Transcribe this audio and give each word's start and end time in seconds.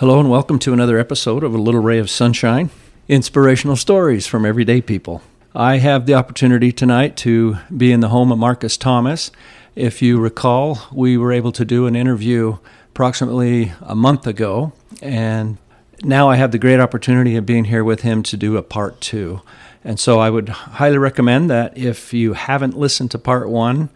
Hello 0.00 0.18
and 0.18 0.30
welcome 0.30 0.58
to 0.60 0.72
another 0.72 0.98
episode 0.98 1.44
of 1.44 1.52
A 1.52 1.58
Little 1.58 1.82
Ray 1.82 1.98
of 1.98 2.08
Sunshine 2.08 2.70
Inspirational 3.06 3.76
Stories 3.76 4.26
from 4.26 4.46
Everyday 4.46 4.80
People. 4.80 5.20
I 5.54 5.76
have 5.76 6.06
the 6.06 6.14
opportunity 6.14 6.72
tonight 6.72 7.18
to 7.18 7.58
be 7.76 7.92
in 7.92 8.00
the 8.00 8.08
home 8.08 8.32
of 8.32 8.38
Marcus 8.38 8.78
Thomas. 8.78 9.30
If 9.76 10.00
you 10.00 10.18
recall, 10.18 10.78
we 10.90 11.18
were 11.18 11.32
able 11.32 11.52
to 11.52 11.66
do 11.66 11.86
an 11.86 11.96
interview 11.96 12.56
approximately 12.92 13.74
a 13.82 13.94
month 13.94 14.26
ago, 14.26 14.72
and 15.02 15.58
now 16.02 16.30
I 16.30 16.36
have 16.36 16.52
the 16.52 16.58
great 16.58 16.80
opportunity 16.80 17.36
of 17.36 17.44
being 17.44 17.64
here 17.64 17.84
with 17.84 18.00
him 18.00 18.22
to 18.22 18.38
do 18.38 18.56
a 18.56 18.62
part 18.62 19.02
two. 19.02 19.42
And 19.84 20.00
so 20.00 20.18
I 20.18 20.30
would 20.30 20.48
highly 20.48 20.96
recommend 20.96 21.50
that 21.50 21.76
if 21.76 22.14
you 22.14 22.32
haven't 22.32 22.74
listened 22.74 23.10
to 23.10 23.18
part 23.18 23.50
one, 23.50 23.90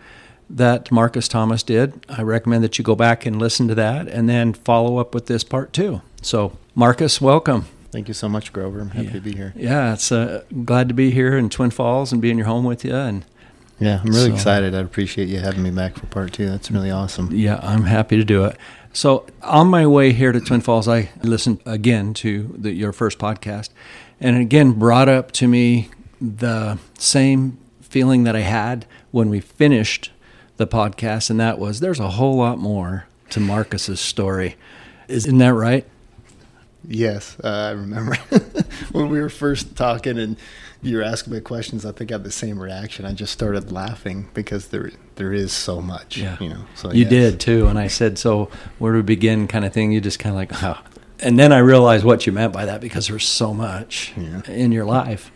that 0.51 0.91
Marcus 0.91 1.29
Thomas 1.29 1.63
did. 1.63 2.05
I 2.09 2.23
recommend 2.23 2.65
that 2.65 2.79
you 2.79 2.85
go 2.85 2.95
back 2.95 3.27
and 3.27 3.39
listen 3.39 3.69
to 3.69 3.75
that 3.75 4.09
and 4.09 4.29
then 4.29 4.53
follow 4.53 4.99
up 4.99 5.15
with 5.15 5.27
this 5.27 5.45
part 5.45 5.73
two. 5.73 6.03
So, 6.23 6.57
Marcus, 6.75 7.21
welcome. 7.21 7.67
Thank 7.91 8.09
you 8.09 8.15
so 8.15 8.29
much, 8.29 8.53
Grover. 8.53 8.81
I'm 8.81 8.91
happy 8.91 9.07
yeah. 9.07 9.13
to 9.13 9.21
be 9.21 9.37
here. 9.37 9.53
Yeah, 9.57 9.93
it's 9.93 10.11
uh, 10.11 10.43
glad 10.65 10.89
to 10.89 10.95
be 10.95 11.11
here 11.13 11.37
in 11.37 11.49
Twin 11.49 11.71
Falls 11.71 12.13
and 12.13 12.21
be 12.21 12.31
in 12.31 12.37
your 12.37 12.47
home 12.47 12.65
with 12.65 12.85
you. 12.85 12.95
And 12.95 13.25
yeah, 13.79 14.01
I'm 14.01 14.11
really 14.11 14.31
so, 14.31 14.35
excited. 14.35 14.75
I 14.75 14.81
appreciate 14.81 15.29
you 15.29 15.39
having 15.39 15.63
me 15.63 15.71
back 15.71 15.97
for 15.97 16.07
part 16.07 16.33
two. 16.33 16.49
That's 16.49 16.71
really 16.71 16.91
awesome. 16.91 17.31
Yeah, 17.33 17.61
I'm 17.63 17.85
happy 17.85 18.17
to 18.17 18.25
do 18.25 18.45
it. 18.45 18.57
So, 18.93 19.27
on 19.43 19.69
my 19.69 19.87
way 19.87 20.13
here 20.13 20.33
to 20.33 20.41
Twin 20.41 20.61
Falls, 20.61 20.89
I 20.89 21.11
listened 21.23 21.61
again 21.67 22.15
to 22.15 22.55
the, 22.57 22.73
your 22.73 22.93
first 22.93 23.19
podcast, 23.19 23.71
and 24.21 24.37
again 24.37 24.73
brought 24.73 25.09
up 25.09 25.33
to 25.33 25.49
me 25.49 25.89
the 26.21 26.79
same 26.99 27.59
feeling 27.81 28.25
that 28.25 28.35
I 28.35 28.41
had 28.41 28.87
when 29.11 29.31
we 29.31 29.41
finished 29.41 30.11
the 30.57 30.67
podcast, 30.67 31.31
and 31.31 31.41
that 31.41 31.59
was 31.59 31.81
there's 31.81 32.01
a 32.01 32.11
whole 32.11 32.37
lot 32.37 32.59
more 32.59 33.07
to 33.31 33.41
Marcus's 33.41 34.01
story. 34.01 34.57
Isn't 35.09 35.39
that 35.39 35.55
right? 35.55 35.87
Yes, 36.87 37.37
uh, 37.43 37.49
I 37.49 37.71
remember 37.71 38.15
when 38.93 39.09
we 39.09 39.21
were 39.21 39.31
first 39.31 39.75
talking 39.77 40.19
and 40.19 40.37
you 40.83 40.99
were 40.99 41.03
asking 41.03 41.33
me 41.33 41.41
questions. 41.41 41.87
I 41.87 41.93
think 41.93 42.11
I 42.11 42.15
had 42.15 42.25
the 42.25 42.31
same 42.31 42.59
reaction. 42.59 43.07
I 43.07 43.15
just 43.15 43.33
started 43.33 43.73
laughing 43.73 44.29
because 44.35 44.69
there 44.69 44.93
there 45.17 45.33
is 45.33 45.53
so 45.53 45.81
much. 45.81 46.19
Yeah. 46.19 46.37
you 46.41 46.51
know. 46.51 46.65
So 46.75 46.93
you 46.93 47.03
yes. 47.03 47.11
did 47.11 47.41
too, 47.41 47.67
and 47.67 47.79
I 47.79 47.89
said, 47.89 48.19
"So 48.19 48.51
where 48.79 48.93
do 48.93 48.99
we 48.99 49.03
begin?" 49.03 49.49
Kind 49.49 49.65
of 49.65 49.73
thing. 49.73 49.93
You 49.93 50.01
just 50.01 50.19
kind 50.19 50.35
of 50.35 50.37
like, 50.37 50.63
oh. 50.63 50.81
and 51.21 51.39
then 51.39 51.53
I 51.53 51.59
realized 51.59 52.05
what 52.05 52.27
you 52.27 52.33
meant 52.33 52.53
by 52.53 52.67
that 52.67 52.81
because 52.81 53.09
there's 53.09 53.27
so 53.27 53.55
much 53.55 54.13
yeah. 54.17 54.43
in 54.47 54.73
your 54.73 54.85
life 54.85 55.31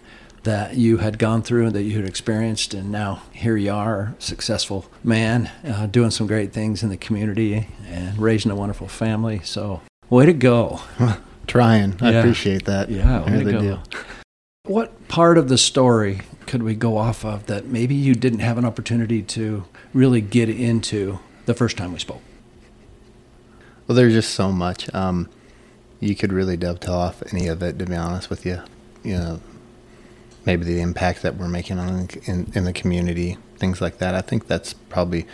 that 0.44 0.77
you 0.77 0.98
had 0.98 1.19
gone 1.19 1.42
through 1.42 1.67
and 1.67 1.75
that 1.75 1.83
you 1.83 1.97
had 1.97 2.08
experienced, 2.08 2.75
and 2.75 2.91
now 2.91 3.22
here 3.33 3.56
you 3.56 3.72
are, 3.72 4.14
successful 4.19 4.86
man, 5.03 5.50
uh, 5.64 5.86
doing 5.86 6.11
some 6.11 6.27
great 6.27 6.53
things 6.53 6.83
in 6.83 6.89
the 6.89 6.97
community 6.97 7.69
and 7.86 8.19
raising 8.19 8.50
a 8.50 8.56
wonderful 8.56 8.89
family. 8.89 9.41
So, 9.45 9.83
way 10.11 10.27
to 10.27 10.33
go! 10.33 10.80
Trying, 11.47 11.97
I 12.00 12.11
yeah. 12.11 12.19
appreciate 12.19 12.67
that. 12.67 12.91
Yeah, 12.91 13.25
way 13.25 13.45
to 13.45 13.53
go. 13.53 13.61
Do. 13.61 13.78
What 14.64 15.08
part 15.08 15.39
of 15.39 15.48
the 15.48 15.56
story 15.56 16.20
could 16.47 16.62
we 16.62 16.75
go 16.75 16.98
off 16.98 17.25
of 17.25 17.47
that 17.47 17.67
maybe 17.67 17.95
you 17.95 18.14
didn't 18.14 18.41
have 18.41 18.58
an 18.58 18.64
opportunity 18.64 19.23
to 19.23 19.64
really 19.95 20.20
get 20.20 20.48
into 20.48 21.19
the 21.47 21.55
first 21.55 21.77
time 21.77 21.92
we 21.92 21.98
spoke? 21.98 22.23
Well, 23.86 23.97
there's 23.97 24.12
just 24.12 24.34
so 24.34 24.52
much. 24.52 24.92
Um, 24.95 25.30
you 26.00 26.14
could 26.14 26.33
really 26.33 26.56
dovetail 26.56 26.95
off 26.95 27.23
any 27.33 27.48
of 27.48 27.62
it, 27.62 27.78
to 27.78 27.86
be 27.86 27.97
honest 27.97 28.28
with 28.28 28.45
you. 28.45 28.62
You 29.02 29.17
know, 29.17 29.41
maybe 30.48 30.64
the 30.64 30.80
impact 30.80 31.20
that 31.20 31.36
we're 31.36 31.46
making 31.46 31.78
on 31.78 32.08
in, 32.24 32.50
in 32.54 32.64
the 32.64 32.72
community, 32.72 33.36
things 33.58 33.82
like 33.82 33.98
that. 33.98 34.14
I 34.14 34.22
think 34.22 34.46
that's 34.46 34.72
probably 34.72 35.27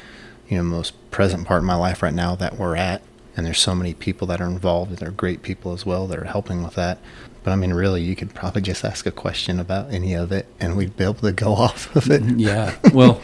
you 0.48 0.56
know 0.56 0.64
most 0.64 0.92
present 1.12 1.46
part 1.46 1.58
of 1.58 1.64
my 1.64 1.76
life 1.76 2.02
right 2.02 2.12
now 2.12 2.34
that 2.34 2.58
we're 2.58 2.74
at. 2.74 3.00
And 3.36 3.46
there's 3.46 3.60
so 3.60 3.74
many 3.74 3.94
people 3.94 4.26
that 4.28 4.40
are 4.40 4.46
involved, 4.46 4.90
and 4.90 4.98
they're 4.98 5.10
great 5.10 5.42
people 5.42 5.72
as 5.72 5.86
well 5.86 6.06
that 6.08 6.18
are 6.18 6.24
helping 6.24 6.62
with 6.64 6.74
that. 6.74 6.98
But 7.44 7.52
I 7.52 7.56
mean, 7.56 7.72
really, 7.74 8.02
you 8.02 8.16
could 8.16 8.34
probably 8.34 8.62
just 8.62 8.84
ask 8.84 9.06
a 9.06 9.12
question 9.12 9.60
about 9.60 9.92
any 9.92 10.14
of 10.14 10.32
it, 10.32 10.46
and 10.58 10.76
we'd 10.76 10.96
be 10.96 11.04
able 11.04 11.14
to 11.14 11.32
go 11.32 11.52
off 11.66 11.94
of 11.94 12.10
it. 12.10 12.22
yeah. 12.36 12.76
Well, 12.92 13.20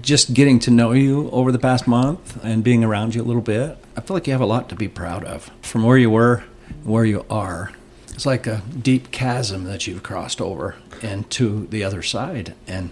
just 0.00 0.34
getting 0.34 0.60
to 0.60 0.70
know 0.70 0.92
you 0.92 1.28
over 1.30 1.50
the 1.50 1.58
past 1.58 1.88
month 1.88 2.42
and 2.44 2.62
being 2.62 2.84
around 2.84 3.16
you 3.16 3.22
a 3.22 3.24
little 3.24 3.42
bit, 3.42 3.78
I 3.96 4.00
feel 4.00 4.14
like 4.14 4.28
you 4.28 4.32
have 4.32 4.40
a 4.40 4.46
lot 4.46 4.68
to 4.68 4.76
be 4.76 4.86
proud 4.86 5.24
of 5.24 5.50
from 5.60 5.82
where 5.82 5.98
you 5.98 6.10
were, 6.10 6.44
where 6.84 7.04
you 7.04 7.24
are. 7.28 7.72
It's 8.12 8.26
like 8.26 8.46
a 8.46 8.62
deep 8.80 9.10
chasm 9.10 9.64
that 9.64 9.86
you've 9.86 10.02
crossed 10.02 10.40
over 10.40 10.76
and 11.02 11.28
to 11.30 11.66
the 11.66 11.82
other 11.82 12.02
side. 12.02 12.54
And 12.66 12.90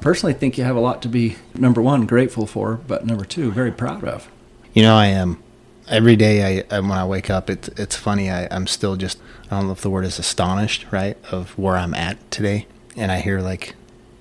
personally, 0.00 0.34
think 0.34 0.58
you 0.58 0.64
have 0.64 0.76
a 0.76 0.80
lot 0.80 1.02
to 1.02 1.08
be 1.08 1.36
number 1.54 1.80
one 1.82 2.06
grateful 2.06 2.46
for, 2.46 2.74
but 2.86 3.06
number 3.06 3.24
two 3.24 3.50
very 3.50 3.72
proud 3.72 4.04
of. 4.04 4.28
You 4.74 4.82
know, 4.82 4.96
I 4.96 5.06
am. 5.06 5.42
Every 5.88 6.16
day, 6.16 6.64
I 6.70 6.80
when 6.80 6.92
I 6.92 7.06
wake 7.06 7.30
up, 7.30 7.48
it's 7.48 7.68
it's 7.68 7.96
funny. 7.96 8.30
I, 8.30 8.46
I'm 8.50 8.66
still 8.66 8.96
just 8.96 9.18
I 9.50 9.56
don't 9.56 9.66
know 9.66 9.72
if 9.72 9.80
the 9.80 9.90
word 9.90 10.04
is 10.04 10.18
astonished, 10.18 10.86
right, 10.90 11.16
of 11.32 11.56
where 11.58 11.76
I'm 11.76 11.94
at 11.94 12.30
today. 12.30 12.66
And 12.94 13.10
I 13.10 13.20
hear 13.20 13.40
like 13.40 13.74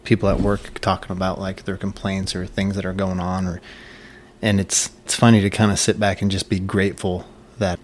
people 0.05 0.29
at 0.29 0.39
work 0.39 0.79
talking 0.79 1.11
about 1.11 1.39
like 1.39 1.65
their 1.65 1.75
complaints 1.75 2.33
or 2.33 2.45
things 2.45 2.77
that 2.77 2.85
are 2.85 2.93
going 2.93 3.19
on, 3.19 3.45
or 3.45 3.61
and 4.41 4.61
it's 4.61 4.91
it's 5.03 5.15
funny 5.15 5.41
to 5.41 5.49
kind 5.49 5.69
of 5.71 5.77
sit 5.77 5.99
back 5.99 6.21
and 6.21 6.31
just 6.31 6.49
be 6.49 6.59
grateful 6.59 7.25
that 7.57 7.79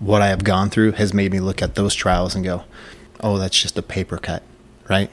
what 0.00 0.22
I 0.22 0.28
have 0.28 0.42
gone 0.42 0.70
through 0.70 0.92
has 0.92 1.14
made 1.14 1.30
me 1.30 1.40
look 1.40 1.62
at 1.62 1.74
those 1.74 1.94
trials 1.94 2.34
and 2.34 2.44
go, 2.44 2.64
oh, 3.20 3.38
that's 3.38 3.60
just 3.60 3.78
a 3.78 3.82
paper 3.82 4.18
cut, 4.18 4.42
right? 4.88 5.10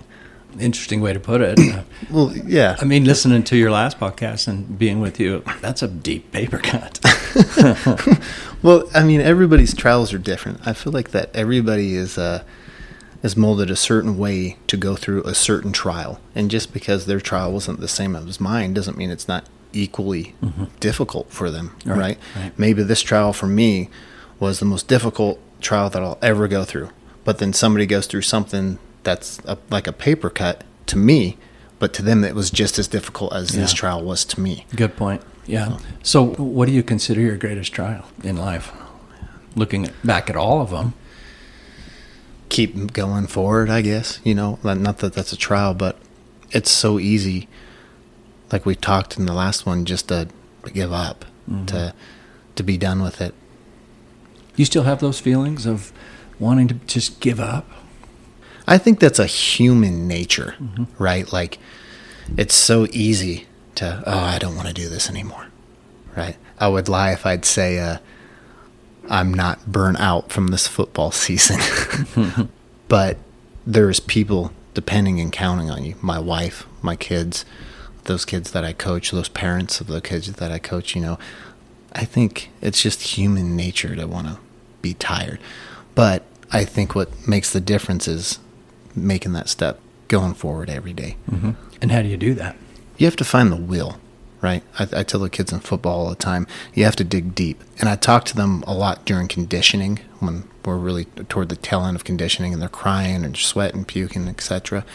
Interesting 0.60 1.02
way 1.02 1.14
to 1.14 1.20
put 1.20 1.42
it. 1.42 1.60
well, 2.10 2.36
yeah. 2.36 2.78
I 2.80 2.86
mean, 2.86 3.04
listening 3.04 3.44
to 3.44 3.58
your 3.58 3.70
last 3.70 4.00
podcast 4.00 4.48
and 4.48 4.80
being 4.80 5.02
with 5.02 5.20
you, 5.20 5.44
that's 5.62 5.84
a 5.84 5.88
deep 5.88 6.32
paper 6.32 6.58
cut. 6.58 7.00
well, 8.64 8.90
I 8.96 9.04
mean, 9.04 9.22
everybody's 9.22 9.76
trials 9.76 10.14
are 10.14 10.18
different. 10.18 10.66
I 10.66 10.74
feel 10.74 10.94
like 10.94 11.12
that 11.12 11.36
everybody 11.36 11.96
is 11.96 12.18
uh, 12.18 12.44
is 13.22 13.36
molded 13.36 13.70
a 13.70 13.76
certain 13.76 14.18
way 14.18 14.58
to 14.68 14.78
go 14.78 14.96
through 14.96 15.24
a 15.24 15.36
certain 15.36 15.74
trial, 15.74 16.20
and 16.34 16.50
just 16.50 16.74
because 16.74 17.06
their 17.06 17.20
trial 17.20 17.52
wasn't 17.52 17.82
the 17.82 17.88
same 17.88 18.16
as 18.16 18.40
mine 18.40 18.74
doesn't 18.74 18.98
mean 18.98 19.12
it's 19.12 19.28
not 19.28 19.46
equally 19.74 20.34
mm-hmm. 20.42 20.66
difficult 20.80 21.30
for 21.30 21.52
them, 21.52 21.76
right. 21.86 21.98
Right? 21.98 22.18
right? 22.36 22.58
Maybe 22.58 22.84
this 22.84 23.02
trial 23.02 23.34
for 23.34 23.48
me 23.48 23.90
was 24.40 24.60
the 24.60 24.66
most 24.66 24.88
difficult 24.88 25.40
trial 25.62 25.90
that 25.90 26.02
I'll 26.02 26.20
ever 26.22 26.48
go 26.48 26.64
through. 26.64 26.90
But 27.24 27.40
then 27.40 27.54
somebody 27.54 27.86
goes 27.86 28.08
through 28.08 28.22
something 28.22 28.80
that's 29.04 29.40
a, 29.46 29.58
like 29.70 29.88
a 29.88 29.94
paper 29.94 30.30
cut 30.30 30.64
to 30.88 30.98
me, 30.98 31.38
but 31.80 31.94
to 31.96 32.02
them 32.02 32.24
it 32.24 32.36
was 32.36 32.50
just 32.50 32.80
as 32.80 32.88
difficult 32.88 33.34
as 33.34 33.54
yeah. 33.54 33.62
this 33.62 33.74
trial 33.74 34.04
was 34.04 34.26
to 34.26 34.40
me. 34.40 34.66
Good 34.76 34.96
point. 34.96 35.22
Yeah. 35.46 35.80
So, 36.04 36.26
what 36.36 36.66
do 36.66 36.74
you 36.74 36.84
consider 36.84 37.22
your 37.22 37.38
greatest 37.38 37.74
trial 37.74 38.06
in 38.24 38.38
life? 38.38 38.72
Looking 39.56 39.90
back 40.04 40.30
at 40.30 40.36
all 40.36 40.62
of 40.62 40.72
them. 40.72 40.94
Keep 42.50 42.94
going 42.94 43.28
forward, 43.28 43.70
I 43.70 43.82
guess. 43.82 44.20
You 44.24 44.36
know, 44.36 44.60
not 44.64 45.00
that 45.00 45.14
that's 45.14 45.34
a 45.34 45.38
trial, 45.38 45.74
but 45.74 45.98
it's 46.52 46.72
so 46.72 47.00
easy, 47.00 47.48
like 48.52 48.66
we 48.66 48.76
talked 48.76 49.18
in 49.18 49.26
the 49.26 49.34
last 49.34 49.66
one, 49.66 49.84
just 49.86 50.08
to 50.10 50.30
give 50.74 50.94
up, 50.94 51.26
mm-hmm. 51.50 51.66
to 51.66 51.94
to 52.56 52.64
be 52.64 52.78
done 52.78 53.02
with 53.02 53.22
it 53.22 53.34
you 54.58 54.66
still 54.66 54.84
have 54.84 55.00
those 55.00 55.20
feelings 55.20 55.66
of 55.66 55.92
wanting 56.40 56.68
to 56.68 56.74
just 56.74 57.20
give 57.20 57.40
up? 57.40 57.66
I 58.68 58.78
think 58.78 59.00
that's 59.00 59.20
a 59.20 59.26
human 59.26 60.08
nature, 60.08 60.56
mm-hmm. 60.60 60.84
right? 61.02 61.32
Like 61.32 61.58
it's 62.36 62.56
so 62.56 62.88
easy 62.92 63.48
to, 63.76 64.04
oh, 64.06 64.20
I 64.20 64.38
don't 64.40 64.56
want 64.56 64.68
to 64.68 64.74
do 64.74 64.90
this 64.90 65.10
anymore, 65.10 65.48
right? 66.16 66.36
I 66.60 66.68
would 66.68 66.90
lie 66.90 67.14
if 67.14 67.26
I'd 67.26 67.46
say, 67.46 67.80
uh, 67.80 67.98
I'm 69.10 69.34
not 69.34 69.72
burnt 69.72 70.00
out 70.00 70.32
from 70.32 70.48
this 70.48 70.68
football 70.68 71.12
season. 71.12 71.60
but 72.90 73.18
there's 73.66 74.00
people 74.00 74.52
depending 74.74 75.20
and 75.20 75.32
counting 75.32 75.70
on 75.70 75.84
you. 75.86 75.96
My 76.02 76.20
wife, 76.20 76.66
my 76.82 76.96
kids, 76.96 77.46
those 78.04 78.26
kids 78.26 78.52
that 78.52 78.66
I 78.66 78.74
coach, 78.74 79.12
those 79.12 79.30
parents 79.30 79.80
of 79.80 79.88
the 79.88 80.02
kids 80.02 80.32
that 80.32 80.52
I 80.52 80.60
coach, 80.60 80.96
you 80.96 81.02
know, 81.02 81.18
I 81.94 82.06
think 82.06 82.52
it's 82.62 82.82
just 82.82 83.18
human 83.18 83.56
nature 83.56 83.96
to 83.96 84.06
want 84.08 84.28
to 84.28 84.38
be 84.88 84.94
tired. 84.94 85.40
But 85.96 86.24
I 86.52 86.64
think 86.64 86.96
what 86.96 87.28
makes 87.28 87.52
the 87.52 87.60
difference 87.60 88.08
is 88.08 88.40
making 88.96 89.34
that 89.34 89.50
step 89.50 89.80
going 90.08 90.34
forward 90.34 90.70
every 90.70 90.94
day. 90.94 91.18
Mm-hmm. 91.30 91.52
And 91.82 91.92
how 91.92 92.02
do 92.02 92.08
you 92.08 92.18
do 92.18 92.34
that? 92.36 92.56
You 92.98 93.06
have 93.06 93.16
to 93.18 93.26
find 93.26 93.52
the 93.52 93.58
will, 93.58 94.00
right? 94.42 94.64
I, 94.80 94.88
I, 94.94 95.04
tell 95.04 95.20
the 95.20 95.30
kids 95.30 95.52
in 95.52 95.60
football 95.60 96.00
all 96.00 96.10
the 96.10 96.16
time, 96.16 96.48
you 96.74 96.84
have 96.86 96.96
to 96.96 97.04
dig 97.04 97.36
deep. 97.36 97.62
And 97.80 97.90
I 97.90 97.96
talk 97.96 98.24
to 98.26 98.36
them 98.36 98.64
a 98.66 98.74
lot 98.74 99.06
during 99.06 99.28
conditioning 99.28 100.00
when 100.20 100.48
we're 100.66 100.78
really 100.78 101.06
toward 101.06 101.50
the 101.50 101.56
tail 101.56 101.86
end 101.86 101.96
of 101.96 102.04
conditioning 102.04 102.54
and 102.54 102.62
they're 102.62 102.70
crying 102.70 103.24
and 103.24 103.38
sweating, 103.38 103.86
puking, 103.86 104.28
etc. 104.28 104.86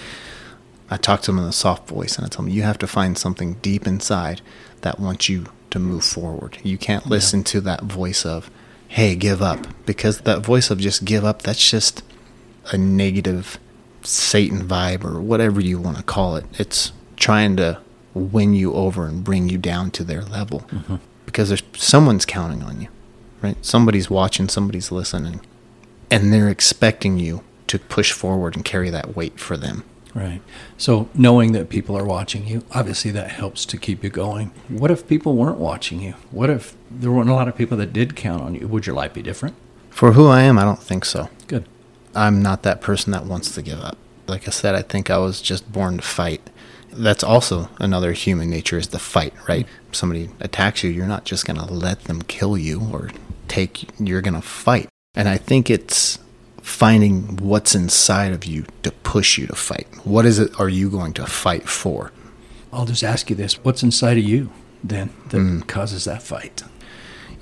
I 0.91 0.97
talk 0.97 1.23
to 1.23 1.31
them 1.31 1.39
in 1.39 1.45
a 1.45 1.53
soft 1.53 1.89
voice 1.89 2.17
and 2.17 2.25
I 2.27 2.29
tell 2.29 2.45
them, 2.45 2.53
you 2.53 2.63
have 2.63 2.79
to 2.79 2.87
find 2.87 3.17
something 3.17 3.55
deep 3.55 3.87
inside 3.87 4.41
that 4.81 4.99
wants 4.99 5.29
you 5.29 5.47
to 5.71 5.79
move 5.79 6.05
forward. 6.05 6.59
You 6.63 6.79
can't 6.79 7.07
listen 7.07 7.41
yeah. 7.41 7.45
to 7.45 7.61
that 7.63 7.83
voice 7.85 8.27
of, 8.27 8.51
hey, 8.93 9.15
give 9.15 9.41
up. 9.41 9.67
Because 9.87 10.21
that 10.21 10.41
voice 10.41 10.71
of 10.71 10.79
just 10.79 11.07
give 11.07 11.25
up, 11.25 11.41
that's 11.41 11.71
just 11.71 12.03
a 12.71 12.77
negative 12.77 13.59
Satan 14.03 14.69
vibe 14.69 15.03
or 15.03 15.19
whatever 15.19 15.63
you 15.63 15.81
want 15.81 15.97
to 15.97 16.03
call 16.03 16.37
it. 16.37 16.45
It's 16.59 16.93
trying 17.17 17.57
to 17.57 17.81
win 18.13 18.53
you 18.53 18.75
over 18.75 19.07
and 19.07 19.25
bring 19.25 19.49
you 19.49 19.57
down 19.57 19.91
to 19.93 20.05
their 20.05 20.21
level. 20.23 20.61
Mm-hmm. 20.69 20.97
Because 21.25 21.49
there's 21.49 21.63
someone's 21.75 22.27
counting 22.27 22.63
on 22.63 22.83
you, 22.83 22.89
right? 23.41 23.57
Somebody's 23.65 24.11
watching, 24.11 24.49
somebody's 24.49 24.93
listening, 24.93 25.41
and 26.11 26.31
they're 26.31 26.51
expecting 26.51 27.19
you 27.19 27.43
to 27.69 27.79
push 27.79 28.13
forward 28.13 28.55
and 28.55 28.65
carry 28.65 28.91
that 28.91 29.17
weight 29.17 29.41
for 29.41 29.57
them. 29.57 29.85
Right. 30.15 30.43
So 30.77 31.09
knowing 31.15 31.53
that 31.53 31.71
people 31.71 31.97
are 31.97 32.05
watching 32.05 32.47
you, 32.47 32.65
obviously 32.73 33.11
that 33.13 33.31
helps 33.31 33.65
to 33.67 33.79
keep 33.79 34.05
you 34.05 34.11
going. 34.11 34.53
What 34.69 34.91
if 34.91 35.09
people 35.09 35.37
weren't 35.37 35.59
watching 35.59 36.01
you? 36.01 36.15
What 36.31 36.51
if 36.51 36.77
there 36.91 37.11
weren't 37.11 37.31
a 37.31 37.35
lot 37.35 37.49
of 37.49 37.57
people 37.57 37.79
that 37.79 37.95
did 37.95 38.15
count 38.15 38.43
on 38.43 38.55
you? 38.55 38.69
Would 38.69 38.87
your 38.87 38.95
life 38.95 39.15
be 39.15 39.23
different? 39.23 39.57
For 39.89 40.13
who 40.13 40.27
I 40.27 40.43
am, 40.43 40.59
I 40.59 40.65
don't 40.65 40.83
think 40.83 41.05
so. 41.05 41.31
Good. 41.47 41.67
I'm 42.15 42.43
not 42.43 42.63
that 42.63 42.83
person 42.83 43.13
that 43.13 43.25
wants 43.25 43.55
to 43.55 43.63
give 43.63 43.81
up. 43.81 43.97
Like 44.27 44.47
I 44.47 44.51
said, 44.51 44.75
I 44.75 44.83
think 44.83 45.11
I 45.11 45.19
was 45.19 45.41
just 45.41 45.71
born 45.73 45.97
to 45.97 46.03
fight. 46.03 46.51
That's 46.93 47.25
also 47.25 47.71
another 47.79 48.13
human 48.13 48.51
nature 48.51 48.77
is 48.77 48.89
the 48.89 48.99
fight, 48.99 49.33
right? 49.49 49.67
If 49.89 49.97
somebody 49.97 50.29
attacks 50.41 50.83
you, 50.83 50.91
you're 50.91 51.07
not 51.07 51.25
just 51.25 51.47
going 51.47 51.59
to 51.59 51.73
let 51.73 52.05
them 52.05 52.21
kill 52.23 52.59
you 52.59 52.83
or 52.93 53.11
take 53.49 53.89
you're 53.99 54.21
going 54.21 54.35
to 54.35 54.43
fight. 54.43 54.89
And 55.15 55.29
I 55.29 55.39
think 55.39 55.71
it's 55.71 56.19
finding 56.63 57.37
what's 57.37 57.75
inside 57.75 58.33
of 58.33 58.45
you 58.45 58.65
to 58.83 58.91
push 58.91 59.37
you 59.37 59.47
to 59.49 59.55
fight. 59.55 59.87
What 60.05 60.25
is 60.25 60.39
it 60.39 60.59
are 60.59 60.69
you 60.69 60.89
going 60.89 61.13
to 61.15 61.27
fight 61.27 61.69
for? 61.69 62.13
I'll 62.73 62.87
just 62.87 63.05
ask 63.05 63.29
you 63.29 63.37
this. 63.37 63.63
What's 63.65 63.83
inside 63.83 64.17
of 64.17 64.25
you 64.25 64.51
then 64.83 65.11
that 65.29 65.37
mm. 65.37 65.67
causes 65.67 66.05
that 66.05 66.23
fight? 66.23 66.63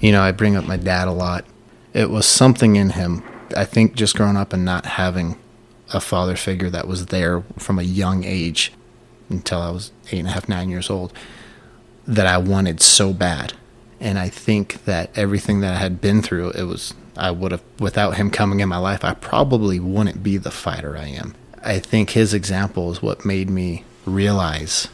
You 0.01 0.13
know, 0.13 0.23
I 0.23 0.33
bring 0.33 0.57
up 0.57 0.65
my 0.65 0.79
dad 0.79 1.07
a 1.07 1.13
lot. 1.13 1.45
It 1.93 2.11
was 2.11 2.27
something 2.27 2.77
in 2.77 2.91
him. 2.91 3.23
I 3.57 3.65
think 3.65 3.95
just 3.95 4.17
growing 4.17 4.37
up 4.37 4.53
and 4.53 4.65
not 4.65 4.87
having 4.87 5.39
a 5.93 6.01
father 6.01 6.37
figure 6.37 6.71
that 6.71 6.89
was 6.89 7.07
there 7.07 7.43
from 7.59 7.79
a 7.79 7.83
young 7.83 8.25
age 8.25 8.73
until 9.29 9.61
I 9.61 9.71
was 9.71 9.93
eight 10.11 10.21
and 10.21 10.29
a 10.29 10.33
half, 10.33 10.49
nine 10.49 10.71
years 10.71 10.89
old 10.89 11.13
that 12.07 12.27
I 12.27 12.39
wanted 12.39 12.81
so 12.81 13.13
bad. 13.13 13.53
And 14.01 14.19
I 14.19 14.29
think 14.29 14.85
that 14.87 15.11
everything 15.17 15.61
that 15.61 15.75
I 15.75 15.79
had 15.79 16.01
been 16.01 16.23
through, 16.23 16.51
it 16.53 16.63
was 16.63 16.95
I 17.21 17.31
would 17.31 17.53
have, 17.53 17.63
without 17.79 18.17
him 18.17 18.31
coming 18.31 18.61
in 18.61 18.69
my 18.69 18.79
life, 18.79 19.05
I 19.05 19.15
probably 19.15 19.79
wouldn't 19.79 20.23
be 20.23 20.37
the 20.39 20.51
fighter 20.51 20.97
I 20.97 21.07
am. 21.07 21.35
I 21.63 21.79
think 21.79 22.11
his 22.11 22.33
example 22.33 22.91
is 22.91 23.03
what 23.03 23.25
made 23.25 23.51
me 23.51 23.85
realize 24.07 24.89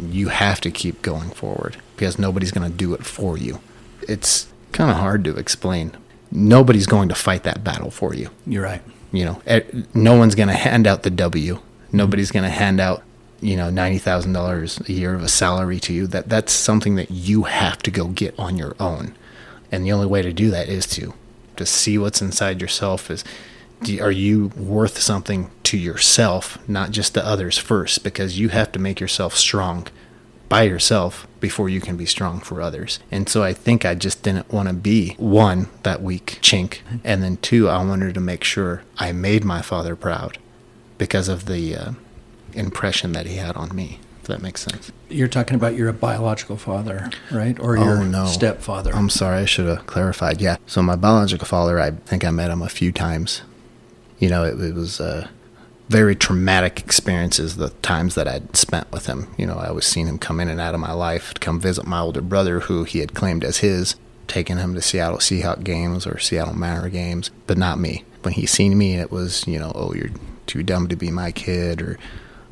you 0.00 0.28
have 0.28 0.60
to 0.62 0.70
keep 0.70 1.02
going 1.02 1.30
forward 1.30 1.76
because 1.94 2.18
nobody's 2.18 2.50
going 2.50 2.70
to 2.70 2.76
do 2.76 2.94
it 2.94 3.04
for 3.04 3.38
you. 3.38 3.60
It's 4.02 4.48
kind 4.72 4.90
of 4.90 4.96
hard 4.96 5.24
to 5.24 5.36
explain. 5.36 5.92
Nobody's 6.30 6.86
going 6.86 7.08
to 7.08 7.14
fight 7.14 7.44
that 7.44 7.64
battle 7.64 7.90
for 7.90 8.14
you. 8.14 8.30
You're 8.46 8.64
right. 8.64 8.82
You 9.12 9.24
know, 9.24 9.62
no 9.94 10.16
one's 10.16 10.34
going 10.34 10.48
to 10.48 10.54
hand 10.54 10.86
out 10.86 11.02
the 11.02 11.10
W. 11.10 11.60
Nobody's 11.92 12.30
going 12.30 12.44
to 12.44 12.50
hand 12.50 12.80
out, 12.80 13.02
you 13.40 13.56
know, 13.56 13.70
ninety 13.70 13.98
thousand 13.98 14.34
dollars 14.34 14.78
a 14.86 14.92
year 14.92 15.14
of 15.14 15.22
a 15.22 15.28
salary 15.28 15.80
to 15.80 15.94
you. 15.94 16.06
That 16.06 16.28
that's 16.28 16.52
something 16.52 16.96
that 16.96 17.10
you 17.10 17.44
have 17.44 17.78
to 17.84 17.90
go 17.90 18.08
get 18.08 18.38
on 18.38 18.58
your 18.58 18.76
own, 18.78 19.16
and 19.72 19.84
the 19.84 19.92
only 19.92 20.06
way 20.06 20.20
to 20.20 20.32
do 20.34 20.50
that 20.50 20.68
is 20.68 20.86
to 20.88 21.14
to 21.58 21.66
see 21.66 21.98
what's 21.98 22.22
inside 22.22 22.60
yourself 22.60 23.10
is 23.10 23.24
are 24.00 24.10
you 24.10 24.48
worth 24.56 24.98
something 24.98 25.50
to 25.64 25.78
yourself, 25.78 26.58
not 26.68 26.90
just 26.90 27.14
to 27.14 27.24
others 27.24 27.58
first, 27.58 28.02
because 28.02 28.38
you 28.38 28.48
have 28.48 28.72
to 28.72 28.78
make 28.78 28.98
yourself 28.98 29.36
strong 29.36 29.86
by 30.48 30.62
yourself 30.62 31.28
before 31.40 31.68
you 31.68 31.80
can 31.80 31.96
be 31.96 32.06
strong 32.06 32.40
for 32.40 32.60
others. 32.60 32.98
And 33.10 33.28
so 33.28 33.42
I 33.42 33.52
think 33.52 33.84
I 33.84 33.94
just 33.94 34.22
didn't 34.22 34.50
want 34.52 34.68
to 34.68 34.74
be 34.74 35.14
one, 35.18 35.68
that 35.82 36.02
weak 36.02 36.38
chink, 36.40 36.78
and 37.04 37.22
then 37.22 37.36
two, 37.36 37.68
I 37.68 37.84
wanted 37.84 38.14
to 38.14 38.20
make 38.20 38.42
sure 38.42 38.82
I 38.96 39.12
made 39.12 39.44
my 39.44 39.62
father 39.62 39.94
proud 39.94 40.38
because 40.96 41.28
of 41.28 41.46
the 41.46 41.76
uh, 41.76 41.90
impression 42.54 43.12
that 43.12 43.26
he 43.26 43.36
had 43.36 43.56
on 43.56 43.76
me 43.76 44.00
that 44.28 44.40
makes 44.40 44.62
sense. 44.62 44.92
You're 45.08 45.28
talking 45.28 45.56
about 45.56 45.74
your 45.74 45.92
biological 45.92 46.56
father, 46.56 47.10
right? 47.30 47.58
Or 47.58 47.76
your 47.76 47.98
oh, 47.98 48.04
no. 48.04 48.26
stepfather? 48.26 48.94
I'm 48.94 49.10
sorry, 49.10 49.40
I 49.40 49.44
should 49.44 49.66
have 49.66 49.86
clarified. 49.86 50.40
Yeah. 50.40 50.56
So 50.66 50.82
my 50.82 50.96
biological 50.96 51.46
father, 51.46 51.80
I 51.80 51.90
think 51.90 52.24
I 52.24 52.30
met 52.30 52.50
him 52.50 52.62
a 52.62 52.68
few 52.68 52.92
times. 52.92 53.42
You 54.18 54.28
know, 54.28 54.44
it, 54.44 54.60
it 54.60 54.74
was 54.74 55.00
uh, 55.00 55.28
very 55.88 56.14
traumatic 56.14 56.80
experiences, 56.80 57.56
the 57.56 57.70
times 57.82 58.14
that 58.14 58.28
I'd 58.28 58.56
spent 58.56 58.90
with 58.92 59.06
him. 59.06 59.28
You 59.36 59.46
know, 59.46 59.56
I 59.56 59.70
was 59.70 59.86
seeing 59.86 60.06
him 60.06 60.18
come 60.18 60.40
in 60.40 60.48
and 60.48 60.60
out 60.60 60.74
of 60.74 60.80
my 60.80 60.92
life 60.92 61.34
to 61.34 61.40
come 61.40 61.60
visit 61.60 61.86
my 61.86 62.00
older 62.00 62.20
brother, 62.20 62.60
who 62.60 62.84
he 62.84 62.98
had 62.98 63.14
claimed 63.14 63.44
as 63.44 63.58
his, 63.58 63.96
taking 64.26 64.58
him 64.58 64.74
to 64.74 64.82
Seattle 64.82 65.18
Seahawk 65.18 65.64
games 65.64 66.06
or 66.06 66.18
Seattle 66.18 66.56
Mariner 66.56 66.90
games, 66.90 67.30
but 67.46 67.58
not 67.58 67.78
me. 67.78 68.04
When 68.22 68.34
he 68.34 68.46
seen 68.46 68.76
me, 68.76 68.96
it 68.96 69.10
was, 69.10 69.46
you 69.46 69.58
know, 69.58 69.72
oh, 69.74 69.94
you're 69.94 70.10
too 70.46 70.62
dumb 70.62 70.88
to 70.88 70.96
be 70.96 71.10
my 71.10 71.32
kid, 71.32 71.80
or 71.80 71.98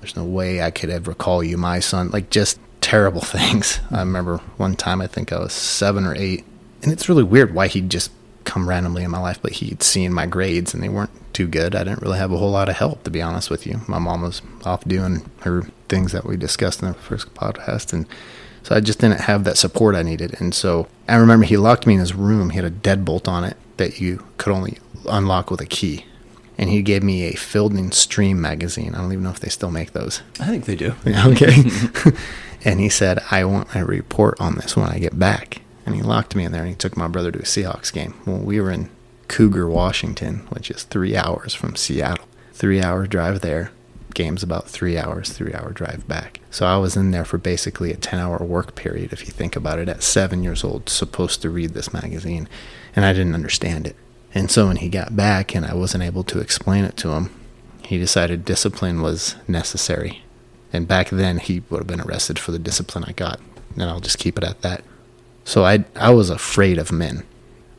there's 0.06 0.16
no 0.16 0.24
way 0.24 0.62
I 0.62 0.70
could 0.70 0.88
ever 0.88 1.14
call 1.14 1.42
you 1.42 1.56
my 1.56 1.80
son. 1.80 2.10
Like 2.10 2.30
just 2.30 2.60
terrible 2.80 3.20
things. 3.22 3.80
I 3.90 3.98
remember 4.00 4.38
one 4.56 4.76
time 4.76 5.00
I 5.00 5.08
think 5.08 5.32
I 5.32 5.40
was 5.40 5.52
seven 5.52 6.04
or 6.04 6.14
eight, 6.14 6.44
and 6.82 6.92
it's 6.92 7.08
really 7.08 7.24
weird 7.24 7.52
why 7.52 7.66
he'd 7.66 7.90
just 7.90 8.12
come 8.44 8.68
randomly 8.68 9.02
in 9.02 9.10
my 9.10 9.18
life, 9.18 9.40
but 9.42 9.52
he'd 9.52 9.82
seen 9.82 10.12
my 10.12 10.24
grades 10.26 10.72
and 10.72 10.80
they 10.80 10.88
weren't 10.88 11.10
too 11.32 11.48
good. 11.48 11.74
I 11.74 11.82
didn't 11.82 12.02
really 12.02 12.18
have 12.18 12.30
a 12.30 12.36
whole 12.36 12.52
lot 12.52 12.68
of 12.68 12.76
help, 12.76 13.02
to 13.02 13.10
be 13.10 13.20
honest 13.20 13.50
with 13.50 13.66
you. 13.66 13.80
My 13.88 13.98
mom 13.98 14.22
was 14.22 14.40
off 14.64 14.84
doing 14.84 15.28
her 15.40 15.62
things 15.88 16.12
that 16.12 16.24
we 16.24 16.36
discussed 16.36 16.80
in 16.80 16.88
the 16.88 16.94
first 16.94 17.34
podcast, 17.34 17.92
and 17.92 18.06
so 18.62 18.76
I 18.76 18.80
just 18.80 19.00
didn't 19.00 19.22
have 19.22 19.42
that 19.42 19.58
support 19.58 19.96
I 19.96 20.02
needed. 20.02 20.40
And 20.40 20.54
so 20.54 20.86
I 21.08 21.16
remember 21.16 21.46
he 21.46 21.56
locked 21.56 21.86
me 21.86 21.94
in 21.94 22.00
his 22.00 22.14
room. 22.14 22.50
He 22.50 22.56
had 22.56 22.64
a 22.64 22.70
deadbolt 22.70 23.26
on 23.26 23.42
it 23.42 23.56
that 23.76 24.00
you 24.00 24.24
could 24.38 24.52
only 24.52 24.78
unlock 25.08 25.50
with 25.50 25.60
a 25.60 25.66
key 25.66 26.04
and 26.58 26.70
he 26.70 26.82
gave 26.82 27.02
me 27.02 27.24
a 27.24 27.36
Field 27.36 27.72
and 27.72 27.92
Stream 27.92 28.40
magazine. 28.40 28.94
I 28.94 28.98
don't 28.98 29.12
even 29.12 29.24
know 29.24 29.30
if 29.30 29.40
they 29.40 29.48
still 29.48 29.70
make 29.70 29.92
those. 29.92 30.22
I 30.40 30.46
think 30.46 30.64
they 30.64 30.76
do. 30.76 30.94
okay. 31.06 31.64
and 32.64 32.80
he 32.80 32.88
said, 32.88 33.18
I 33.30 33.44
want 33.44 33.74
a 33.74 33.84
report 33.84 34.40
on 34.40 34.56
this 34.56 34.76
when 34.76 34.88
I 34.88 34.98
get 34.98 35.18
back. 35.18 35.62
And 35.84 35.94
he 35.94 36.02
locked 36.02 36.34
me 36.34 36.44
in 36.44 36.52
there 36.52 36.62
and 36.62 36.70
he 36.70 36.76
took 36.76 36.96
my 36.96 37.08
brother 37.08 37.30
to 37.30 37.38
a 37.38 37.42
Seahawks 37.42 37.92
game. 37.92 38.14
Well, 38.26 38.38
we 38.38 38.60
were 38.60 38.70
in 38.70 38.90
Cougar, 39.28 39.68
Washington, 39.68 40.46
which 40.50 40.70
is 40.70 40.84
three 40.84 41.16
hours 41.16 41.54
from 41.54 41.76
Seattle. 41.76 42.26
Three 42.52 42.82
hour 42.82 43.06
drive 43.06 43.40
there. 43.40 43.70
Game's 44.14 44.42
about 44.42 44.66
three 44.66 44.96
hours, 44.96 45.28
three 45.28 45.52
hour 45.52 45.72
drive 45.72 46.08
back. 46.08 46.40
So 46.50 46.64
I 46.64 46.78
was 46.78 46.96
in 46.96 47.10
there 47.10 47.26
for 47.26 47.36
basically 47.36 47.92
a 47.92 47.96
10 47.96 48.18
hour 48.18 48.38
work 48.38 48.74
period, 48.74 49.12
if 49.12 49.26
you 49.26 49.30
think 49.30 49.56
about 49.56 49.78
it, 49.78 49.90
at 49.90 50.02
seven 50.02 50.42
years 50.42 50.64
old, 50.64 50.88
supposed 50.88 51.42
to 51.42 51.50
read 51.50 51.74
this 51.74 51.92
magazine. 51.92 52.48
And 52.96 53.04
I 53.04 53.12
didn't 53.12 53.34
understand 53.34 53.86
it. 53.86 53.94
And 54.36 54.50
so 54.50 54.66
when 54.66 54.76
he 54.76 54.90
got 54.90 55.16
back 55.16 55.54
and 55.54 55.64
I 55.64 55.72
wasn't 55.72 56.04
able 56.04 56.22
to 56.24 56.40
explain 56.40 56.84
it 56.84 56.98
to 56.98 57.12
him, 57.12 57.30
he 57.82 57.96
decided 57.96 58.44
discipline 58.44 59.00
was 59.00 59.34
necessary. 59.48 60.22
And 60.74 60.86
back 60.86 61.08
then 61.08 61.38
he 61.38 61.62
would 61.70 61.78
have 61.78 61.86
been 61.86 62.02
arrested 62.02 62.38
for 62.38 62.52
the 62.52 62.58
discipline 62.58 63.04
I 63.04 63.12
got. 63.12 63.40
And 63.72 63.84
I'll 63.84 63.98
just 63.98 64.18
keep 64.18 64.36
it 64.36 64.44
at 64.44 64.60
that. 64.60 64.84
So 65.46 65.64
I 65.64 65.86
I 65.94 66.10
was 66.10 66.28
afraid 66.28 66.76
of 66.76 66.92
men. 66.92 67.24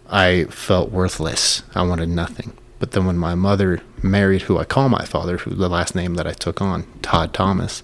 I 0.09 0.45
felt 0.45 0.89
worthless. 0.89 1.61
I 1.75 1.83
wanted 1.83 2.09
nothing. 2.09 2.57
But 2.79 2.93
then 2.93 3.05
when 3.05 3.19
my 3.19 3.35
mother 3.35 3.83
married 4.01 4.43
who 4.43 4.57
I 4.57 4.65
call 4.65 4.89
my 4.89 5.05
father, 5.05 5.37
who 5.37 5.53
the 5.53 5.69
last 5.69 5.93
name 5.93 6.15
that 6.15 6.25
I 6.25 6.33
took 6.33 6.59
on, 6.59 6.87
Todd 7.03 7.35
Thomas, 7.35 7.83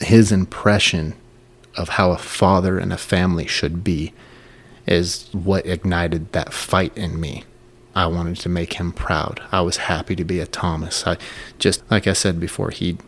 his 0.00 0.32
impression 0.32 1.14
of 1.76 1.90
how 1.90 2.10
a 2.10 2.18
father 2.18 2.76
and 2.76 2.92
a 2.92 2.98
family 2.98 3.46
should 3.46 3.84
be 3.84 4.12
is 4.84 5.28
what 5.30 5.64
ignited 5.64 6.32
that 6.32 6.52
fight 6.52 6.96
in 6.98 7.20
me. 7.20 7.44
I 7.94 8.06
wanted 8.06 8.36
to 8.38 8.48
make 8.48 8.74
him 8.74 8.92
proud. 8.92 9.42
I 9.52 9.60
was 9.60 9.76
happy 9.76 10.16
to 10.16 10.24
be 10.24 10.40
a 10.40 10.46
Thomas. 10.46 11.06
I 11.06 11.16
just, 11.58 11.88
like 11.90 12.06
I 12.06 12.12
said 12.12 12.40
before, 12.40 12.70
he 12.70 12.98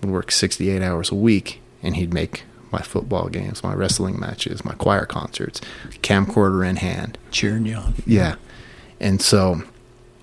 would 0.00 0.10
work 0.10 0.32
68 0.32 0.82
hours 0.82 1.10
a 1.10 1.14
week 1.14 1.60
and 1.82 1.96
he'd 1.96 2.12
make 2.12 2.44
my 2.72 2.80
football 2.80 3.28
games, 3.28 3.62
my 3.62 3.74
wrestling 3.74 4.18
matches, 4.18 4.64
my 4.64 4.74
choir 4.74 5.04
concerts, 5.04 5.60
camcorder 6.02 6.68
in 6.68 6.76
hand. 6.76 7.18
Cheering 7.30 7.66
you 7.66 7.76
on. 7.76 7.94
Yeah. 8.06 8.36
And 8.98 9.20
so 9.20 9.62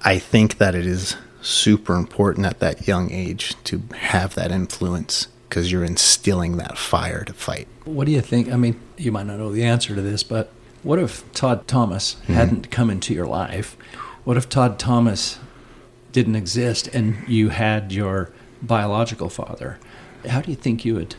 I 0.03 0.19
think 0.19 0.57
that 0.57 0.75
it 0.75 0.85
is 0.85 1.15
super 1.41 1.95
important 1.95 2.45
at 2.45 2.59
that 2.59 2.87
young 2.87 3.11
age 3.11 3.55
to 3.65 3.83
have 3.99 4.35
that 4.35 4.51
influence 4.51 5.27
because 5.47 5.71
you're 5.71 5.83
instilling 5.83 6.57
that 6.57 6.77
fire 6.77 7.23
to 7.23 7.33
fight. 7.33 7.67
What 7.85 8.05
do 8.05 8.11
you 8.11 8.21
think? 8.21 8.51
I 8.51 8.55
mean, 8.55 8.79
you 8.97 9.11
might 9.11 9.25
not 9.25 9.37
know 9.37 9.51
the 9.51 9.63
answer 9.63 9.95
to 9.95 10.01
this, 10.01 10.23
but 10.23 10.51
what 10.83 10.99
if 10.99 11.29
Todd 11.33 11.67
Thomas 11.67 12.15
mm-hmm. 12.15 12.33
hadn't 12.33 12.71
come 12.71 12.89
into 12.89 13.13
your 13.13 13.25
life? 13.25 13.77
What 14.29 14.37
if 14.37 14.47
Todd 14.47 14.77
Thomas 14.77 15.39
didn't 16.11 16.35
exist 16.35 16.87
and 16.89 17.27
you 17.27 17.49
had 17.49 17.91
your 17.91 18.31
biological 18.61 19.27
father? 19.27 19.79
How 20.27 20.41
do 20.41 20.51
you 20.51 20.55
think 20.55 20.85
you 20.85 20.93
would 20.93 21.15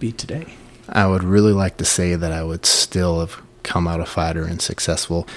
be 0.00 0.10
today? 0.10 0.46
I 0.88 1.06
would 1.06 1.22
really 1.22 1.52
like 1.52 1.76
to 1.76 1.84
say 1.84 2.16
that 2.16 2.32
I 2.32 2.42
would 2.42 2.66
still 2.66 3.20
have 3.20 3.40
come 3.62 3.86
out 3.86 4.00
a 4.00 4.04
fighter 4.04 4.42
and 4.42 4.60
successful 4.60 5.28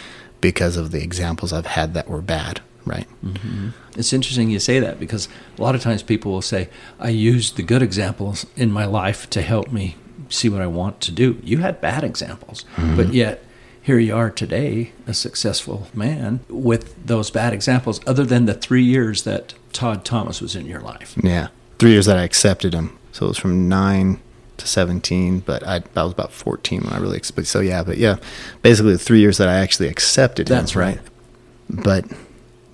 because 0.41 0.75
of 0.75 0.89
the 0.89 1.03
examples 1.03 1.53
I've 1.53 1.67
had 1.67 1.93
that 1.93 2.07
were 2.09 2.23
bad, 2.23 2.61
right? 2.83 3.05
Mm-hmm. 3.23 3.69
It's 3.95 4.11
interesting 4.11 4.49
you 4.49 4.57
say 4.57 4.79
that 4.79 4.99
because 4.99 5.29
a 5.55 5.61
lot 5.61 5.75
of 5.75 5.83
times 5.83 6.01
people 6.01 6.31
will 6.31 6.41
say, 6.41 6.67
I 6.99 7.09
used 7.09 7.57
the 7.57 7.61
good 7.61 7.83
examples 7.83 8.47
in 8.55 8.71
my 8.71 8.85
life 8.85 9.29
to 9.29 9.43
help 9.43 9.71
me 9.71 9.97
see 10.29 10.49
what 10.49 10.63
I 10.63 10.67
want 10.67 10.99
to 11.01 11.11
do. 11.11 11.39
You 11.43 11.59
had 11.59 11.79
bad 11.79 12.03
examples, 12.03 12.65
mm-hmm. 12.75 12.95
but 12.95 13.13
yet 13.13 13.43
here 13.83 13.99
you 13.99 14.15
are 14.15 14.31
today, 14.31 14.93
a 15.05 15.13
successful 15.13 15.87
man 15.93 16.39
with 16.47 17.05
those 17.05 17.29
bad 17.29 17.51
examples, 17.51 17.99
other 18.07 18.23
than 18.23 18.45
the 18.45 18.53
three 18.53 18.83
years 18.83 19.23
that 19.23 19.53
Todd 19.73 20.05
Thomas 20.05 20.39
was 20.39 20.55
in 20.55 20.65
your 20.65 20.79
life. 20.79 21.15
Yeah. 21.21 21.49
Three 21.79 21.91
years 21.91 22.05
that 22.05 22.17
I 22.17 22.23
accepted 22.23 22.73
him. 22.73 22.97
So 23.11 23.25
it 23.25 23.29
was 23.29 23.37
from 23.37 23.67
nine 23.67 24.21
to 24.55 24.67
17, 24.67 25.41
but 25.41 25.67
I, 25.67 25.83
I 25.97 26.03
was 26.03 26.13
about 26.13 26.31
14 26.31 26.81
when 26.81 26.93
I 26.93 26.97
really, 26.97 27.19
but 27.35 27.45
so 27.45 27.59
yeah, 27.59 27.83
but 27.83 27.97
yeah, 27.97 28.15
basically 28.61 28.93
the 28.93 28.99
three 28.99 29.19
years 29.19 29.37
that 29.37 29.49
I 29.49 29.55
actually 29.55 29.89
accepted 29.89 30.49
him. 30.49 30.55
That's 30.55 30.77
right. 30.77 30.99
But 31.69 32.05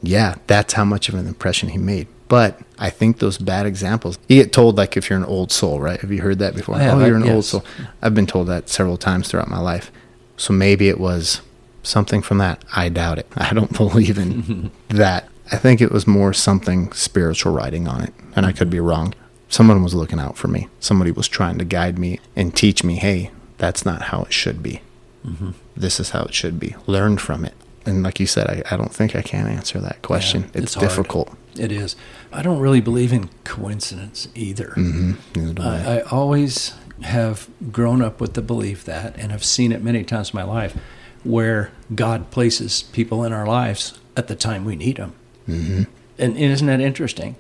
yeah, 0.04 0.36
that's 0.46 0.74
how 0.74 0.86
much 0.86 1.10
of 1.10 1.16
an 1.16 1.28
impression 1.28 1.70
he 1.70 1.80
made. 1.80 2.08
But 2.28 2.60
I 2.78 2.92
think 2.92 3.18
those 3.18 3.40
bad 3.40 3.66
examples, 3.66 4.20
you 4.28 4.44
get 4.44 4.54
told 4.54 4.78
like 4.78 4.96
if 4.96 5.10
you're 5.10 5.18
an 5.18 5.26
old 5.26 5.52
soul, 5.52 5.80
right? 5.80 6.00
Have 6.00 6.12
you 6.12 6.22
heard 6.22 6.38
that 6.38 6.54
before? 6.54 6.78
Have, 6.78 7.02
oh, 7.02 7.06
you're 7.06 7.16
an 7.16 7.26
yes. 7.26 7.34
old 7.34 7.46
soul. 7.46 7.66
I've 8.04 8.14
been 8.14 8.28
told 8.28 8.48
that 8.48 8.70
several 8.70 8.98
times 8.98 9.28
throughout 9.28 9.48
my 9.48 9.58
life. 9.58 9.92
So 10.40 10.54
maybe 10.54 10.88
it 10.88 11.00
was 11.00 11.42
something 11.84 12.22
from 12.22 12.38
that. 12.40 12.64
I 12.74 12.90
doubt 12.90 13.20
it. 13.20 13.28
I 13.36 13.54
don't 13.54 13.76
believe 13.76 14.18
in 14.18 14.72
that. 14.88 15.28
I 15.52 15.58
think 15.58 15.82
it 15.82 15.92
was 15.92 16.08
more 16.08 16.32
something 16.32 16.92
spiritual 16.94 17.54
writing 17.54 17.88
on 17.88 18.02
it, 18.02 18.14
and 18.36 18.46
I 18.46 18.52
could 18.52 18.70
be 18.70 18.80
wrong. 18.80 19.14
Someone 19.50 19.84
was 19.84 19.96
looking 19.96 20.20
out 20.20 20.38
for 20.38 20.48
me. 20.48 20.68
Somebody 20.80 21.12
was 21.12 21.28
trying 21.28 21.58
to 21.58 21.66
guide 21.66 21.98
me 21.98 22.20
and 22.36 22.56
teach 22.56 22.84
me, 22.84 22.96
hey, 22.96 23.32
that's 23.58 23.84
not 23.84 24.04
how 24.04 24.22
it 24.22 24.32
should 24.32 24.62
be. 24.62 24.82
Mm-hmm. 25.26 25.52
This 25.76 26.00
is 26.00 26.12
how 26.12 26.24
it 26.26 26.36
should 26.36 26.60
be. 26.60 26.76
Learn 26.86 27.18
from 27.18 27.44
it. 27.46 27.56
And 27.84 28.04
like 28.04 28.20
you 28.20 28.28
said, 28.28 28.48
I, 28.48 28.74
I 28.74 28.78
don't 28.78 28.94
think 28.94 29.16
I 29.16 29.24
can 29.24 29.48
answer 29.48 29.80
that 29.80 30.04
question. 30.04 30.42
Yeah, 30.42 30.48
it's, 30.50 30.58
it's 30.58 30.76
difficult. 30.76 31.36
It 31.58 31.72
is. 31.72 31.96
I 32.32 32.44
don't 32.44 32.60
really 32.60 32.82
believe 32.82 33.12
in 33.12 33.30
coincidence 33.44 34.28
either. 34.36 34.74
Mm-hmm. 34.78 35.60
I. 35.60 35.64
I, 35.64 35.98
I 35.98 36.02
always 36.04 36.76
have 37.04 37.50
grown 37.72 38.02
up 38.02 38.20
with 38.22 38.34
the 38.34 38.42
belief 38.42 38.84
that, 38.86 39.16
and 39.18 39.32
I've 39.32 39.44
seen 39.44 39.72
it 39.72 39.84
many 39.84 40.04
times 40.04 40.32
in 40.34 40.38
my 40.38 40.44
life, 40.44 40.78
where 41.24 41.72
God 41.96 42.32
places 42.32 42.84
people 42.84 43.24
in 43.24 43.34
our 43.34 43.46
lives 43.46 44.00
at 44.16 44.28
the 44.28 44.36
time 44.36 44.66
we 44.66 44.76
need 44.76 44.98
them. 44.98 45.14
Mm-hmm. 45.48 45.84
And, 46.18 46.34
and 46.38 46.38
isn't 46.38 46.68
that 46.68 46.82
interesting? 46.82 47.36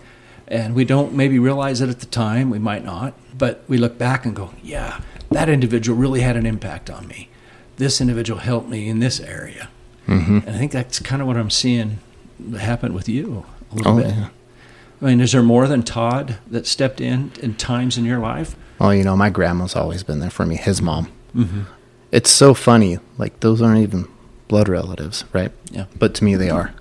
And 0.47 0.73
we 0.73 0.83
don't 0.85 1.13
maybe 1.13 1.37
realize 1.39 1.79
it 1.81 1.89
at 1.89 1.99
the 1.99 2.05
time, 2.05 2.49
we 2.49 2.59
might 2.59 2.83
not, 2.83 3.13
but 3.37 3.63
we 3.67 3.77
look 3.77 3.97
back 3.97 4.25
and 4.25 4.35
go, 4.35 4.53
yeah, 4.63 5.01
that 5.31 5.47
individual 5.49 5.97
really 5.97 6.21
had 6.21 6.35
an 6.35 6.45
impact 6.45 6.89
on 6.89 7.07
me. 7.07 7.29
This 7.77 8.01
individual 8.01 8.39
helped 8.39 8.67
me 8.67 8.89
in 8.89 8.99
this 8.99 9.19
area. 9.19 9.69
Mm-hmm. 10.07 10.39
And 10.45 10.49
I 10.49 10.57
think 10.57 10.71
that's 10.71 10.99
kind 10.99 11.21
of 11.21 11.27
what 11.27 11.37
I'm 11.37 11.51
seeing 11.51 11.99
happen 12.57 12.93
with 12.93 13.07
you 13.07 13.45
a 13.71 13.75
little 13.75 13.93
Oh, 13.93 14.01
bit. 14.01 14.07
yeah. 14.07 14.29
I 15.01 15.05
mean, 15.05 15.21
is 15.21 15.31
there 15.31 15.43
more 15.43 15.67
than 15.67 15.83
Todd 15.83 16.39
that 16.47 16.65
stepped 16.67 16.99
in 16.99 17.31
in 17.41 17.53
times 17.55 17.97
in 17.97 18.03
your 18.05 18.19
life? 18.19 18.55
Well, 18.79 18.93
you 18.93 19.03
know, 19.03 19.17
my 19.17 19.29
grandma's 19.29 19.75
always 19.75 20.03
been 20.03 20.19
there 20.19 20.29
for 20.29 20.45
me, 20.45 20.55
his 20.55 20.81
mom. 20.81 21.11
Mm-hmm. 21.35 21.63
It's 22.11 22.31
so 22.31 22.53
funny. 22.53 22.97
Like, 23.17 23.39
those 23.41 23.61
aren't 23.61 23.81
even 23.81 24.07
blood 24.47 24.69
relatives, 24.69 25.25
right? 25.33 25.51
Yeah. 25.69 25.85
But 25.97 26.15
to 26.15 26.23
me, 26.23 26.35
they 26.35 26.49
are. 26.49 26.73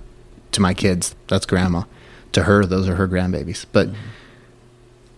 To 0.53 0.61
my 0.61 0.73
kids, 0.73 1.15
that's 1.27 1.45
grandma. 1.45 1.83
To 2.31 2.43
her, 2.43 2.65
those 2.65 2.87
are 2.87 2.95
her 2.95 3.07
grandbabies. 3.07 3.65
But 3.71 3.89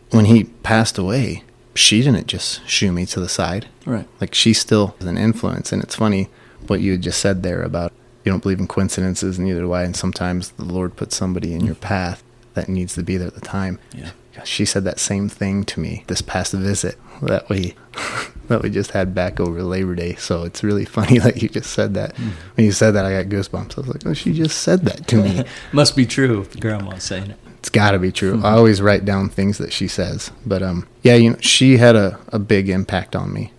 when 0.09 0.25
he 0.25 0.45
passed 0.45 0.97
away, 0.97 1.43
she 1.75 2.01
didn't 2.01 2.27
just 2.27 2.67
shoo 2.67 2.91
me 2.91 3.05
to 3.05 3.19
the 3.19 3.29
side. 3.29 3.67
Right. 3.85 4.07
Like, 4.19 4.33
she 4.33 4.53
still 4.53 4.95
is 4.99 5.05
an 5.05 5.17
influence. 5.17 5.71
And 5.71 5.81
it's 5.83 5.95
funny 5.95 6.29
what 6.67 6.81
you 6.81 6.93
had 6.93 7.01
just 7.01 7.19
said 7.19 7.43
there 7.43 7.61
about 7.61 7.93
you 8.25 8.31
don't 8.31 8.43
believe 8.43 8.59
in 8.59 8.67
coincidences, 8.67 9.39
neither 9.39 9.61
do 9.61 9.71
I. 9.71 9.83
And 9.83 9.95
sometimes 9.95 10.51
the 10.51 10.65
Lord 10.65 10.95
puts 10.95 11.15
somebody 11.15 11.53
in 11.53 11.65
your 11.65 11.75
path 11.75 12.23
that 12.53 12.67
needs 12.69 12.95
to 12.95 13.03
be 13.03 13.17
there 13.17 13.27
at 13.27 13.35
the 13.35 13.41
time. 13.41 13.79
Yeah. 13.95 14.11
She 14.43 14.65
said 14.65 14.83
that 14.85 14.99
same 14.99 15.29
thing 15.29 15.63
to 15.65 15.79
me 15.79 16.03
this 16.07 16.21
past 16.21 16.53
visit 16.53 16.97
that 17.21 17.49
we 17.49 17.75
that 18.47 18.61
we 18.61 18.69
just 18.69 18.91
had 18.91 19.13
back 19.13 19.39
over 19.39 19.63
Labor 19.63 19.95
Day. 19.95 20.15
So 20.15 20.43
it's 20.43 20.63
really 20.63 20.85
funny 20.85 21.19
that 21.19 21.41
you 21.41 21.49
just 21.49 21.71
said 21.71 21.93
that. 21.93 22.15
When 22.17 22.65
you 22.65 22.71
said 22.71 22.91
that, 22.91 23.05
I 23.05 23.23
got 23.23 23.31
goosebumps. 23.31 23.77
I 23.77 23.81
was 23.81 23.87
like, 23.87 24.05
"Oh, 24.05 24.13
she 24.13 24.33
just 24.33 24.61
said 24.61 24.81
that 24.81 25.07
to 25.07 25.17
me." 25.17 25.43
Must 25.71 25.95
be 25.95 26.05
true 26.05 26.41
if 26.41 26.51
the 26.51 26.59
grandma's 26.59 27.03
saying 27.03 27.31
it. 27.31 27.37
it's 27.59 27.69
got 27.69 27.91
to 27.91 27.99
be 27.99 28.11
true. 28.11 28.41
I 28.43 28.51
always 28.51 28.81
write 28.81 29.05
down 29.05 29.29
things 29.29 29.57
that 29.57 29.73
she 29.73 29.87
says. 29.87 30.31
But 30.45 30.63
um, 30.63 30.87
yeah, 31.03 31.15
you 31.15 31.31
know, 31.31 31.37
she 31.39 31.77
had 31.77 31.95
a, 31.95 32.19
a 32.29 32.39
big 32.39 32.69
impact 32.69 33.15
on 33.15 33.33
me. 33.33 33.53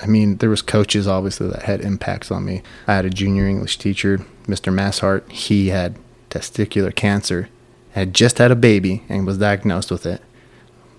I 0.00 0.06
mean, 0.06 0.38
there 0.38 0.50
was 0.50 0.62
coaches 0.62 1.06
obviously 1.06 1.48
that 1.48 1.62
had 1.62 1.80
impacts 1.80 2.30
on 2.30 2.44
me. 2.44 2.62
I 2.88 2.94
had 2.96 3.04
a 3.04 3.10
junior 3.10 3.46
English 3.46 3.78
teacher, 3.78 4.18
Mr. 4.46 4.72
Masshart. 4.72 5.30
He 5.30 5.68
had 5.68 5.96
testicular 6.28 6.92
cancer, 6.94 7.48
had 7.92 8.14
just 8.14 8.38
had 8.38 8.50
a 8.50 8.56
baby 8.56 9.04
and 9.08 9.26
was 9.26 9.38
diagnosed 9.38 9.90
with 9.90 10.06
it. 10.06 10.20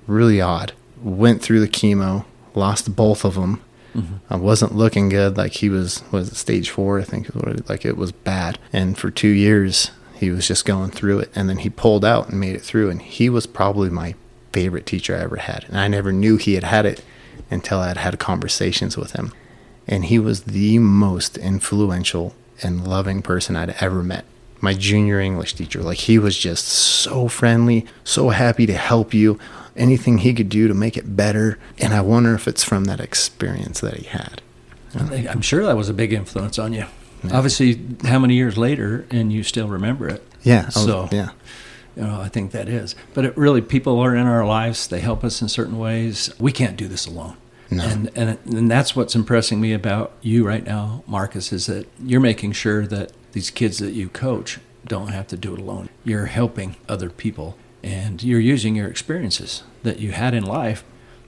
Really 0.08 0.42
odd. 0.42 0.74
Went 1.02 1.42
through 1.42 1.60
the 1.60 1.68
chemo, 1.68 2.26
lost 2.56 2.96
both 2.96 3.26
of 3.26 3.36
them. 3.36 3.62
Mm-hmm. 3.96 4.16
I 4.30 4.38
wasn't 4.38 4.76
looking 4.76 5.10
good. 5.10 5.38
Like 5.38 5.54
he 5.54 5.70
was 5.70 6.04
was 6.12 6.32
it 6.32 6.36
stage 6.36 6.70
four, 6.70 7.00
I 7.00 7.04
think 7.04 7.30
it, 7.30 7.70
like 7.70 7.86
it 7.86 7.98
was 7.98 8.12
bad. 8.12 8.58
And 8.72 8.98
for 8.98 9.12
two 9.12 9.28
years 9.28 9.92
he 10.16 10.30
was 10.30 10.48
just 10.48 10.66
going 10.66 10.92
through 10.92 11.20
it, 11.20 11.32
and 11.36 11.50
then 11.50 11.58
he 11.58 11.70
pulled 11.70 12.06
out 12.06 12.30
and 12.30 12.40
made 12.40 12.56
it 12.56 12.62
through. 12.62 12.90
And 12.90 13.02
he 13.02 13.30
was 13.30 13.46
probably 13.46 13.90
my 13.90 14.16
favorite 14.52 14.86
teacher 14.86 15.16
I 15.16 15.22
ever 15.22 15.38
had, 15.38 15.66
and 15.68 15.78
I 15.78 15.88
never 15.88 16.12
knew 16.14 16.38
he 16.38 16.54
had 16.54 16.64
had 16.64 16.86
it 16.86 17.04
until 17.52 17.80
I 17.80 17.90
had 17.90 17.98
had 17.98 18.20
conversations 18.20 18.98
with 18.98 19.12
him. 19.14 19.34
And 19.88 20.06
he 20.06 20.18
was 20.18 20.44
the 20.44 20.80
most 20.80 21.38
influential 21.38 22.34
and 22.62 22.88
loving 22.88 23.22
person 23.22 23.56
I'd 23.56 23.76
ever 23.82 24.02
met. 24.02 24.26
My 24.64 24.74
junior 24.74 25.20
English 25.20 25.56
teacher, 25.56 25.82
like 25.84 25.98
he 25.98 26.18
was 26.18 26.38
just 26.38 26.66
so 26.66 27.28
friendly, 27.28 27.86
so 28.06 28.30
happy 28.30 28.66
to 28.66 28.74
help 28.74 29.14
you, 29.14 29.38
anything 29.76 30.20
he 30.20 30.34
could 30.34 30.48
do 30.48 30.70
to 30.70 30.74
make 30.74 30.96
it 30.96 31.16
better. 31.18 31.60
And 31.80 31.94
I 31.94 32.00
wonder 32.00 32.34
if 32.34 32.48
it's 32.48 32.64
from 32.64 32.86
that 32.86 33.02
experience 33.02 33.82
that 33.82 33.96
he 33.96 34.06
had. 34.08 34.42
I'm 34.96 35.42
sure 35.42 35.66
that 35.66 35.76
was 35.76 35.90
a 35.90 35.94
big 35.94 36.14
influence 36.14 36.58
on 36.58 36.72
you. 36.72 36.86
Obviously, 37.32 37.82
how 38.06 38.20
many 38.20 38.36
years 38.36 38.58
later, 38.58 39.06
and 39.12 39.34
you 39.34 39.44
still 39.44 39.68
remember 39.68 40.08
it? 40.08 40.24
Yeah. 40.44 40.66
Was- 40.68 40.76
So- 40.76 41.10
yeah. 41.12 41.30
You 41.96 42.04
know, 42.04 42.22
I 42.22 42.28
think 42.30 42.52
that 42.54 42.68
is. 42.70 42.96
But 43.14 43.26
it 43.26 43.38
really, 43.38 43.62
people 43.62 44.00
are 44.00 44.16
in 44.16 44.26
our 44.26 44.46
lives. 44.48 44.88
They 44.88 45.00
help 45.00 45.24
us 45.24 45.42
in 45.44 45.48
certain 45.50 45.78
ways. 45.78 46.32
We 46.40 46.52
can't 46.52 46.76
do 46.76 46.88
this 46.88 47.06
alone. 47.06 47.36
No. 47.70 47.84
And, 47.84 48.10
and 48.16 48.38
and 48.46 48.72
that's 48.72 48.96
what's 48.96 49.14
impressing 49.14 49.62
me 49.62 49.74
about 49.74 50.12
you 50.22 50.44
right 50.48 50.66
now, 50.66 51.04
Marcus, 51.06 51.52
is 51.54 51.68
that 51.68 51.86
you're 52.04 52.20
making 52.20 52.54
sure 52.54 52.88
that 52.88 53.12
these 53.34 53.50
kids 53.52 53.78
that 53.80 53.94
you 53.94 54.10
coach 54.10 54.60
don't 54.88 55.10
have 55.10 55.28
to 55.28 55.38
do 55.38 55.54
it 55.54 55.60
alone. 55.60 55.90
You're 56.04 56.26
helping 56.28 56.76
other 56.90 57.10
people, 57.10 57.58
and 57.84 58.24
you're 58.24 58.40
using 58.40 58.76
your 58.76 58.88
experiences 58.88 59.64
that 59.84 60.00
you 60.00 60.12
had 60.14 60.34
in 60.34 60.44
life 60.44 60.84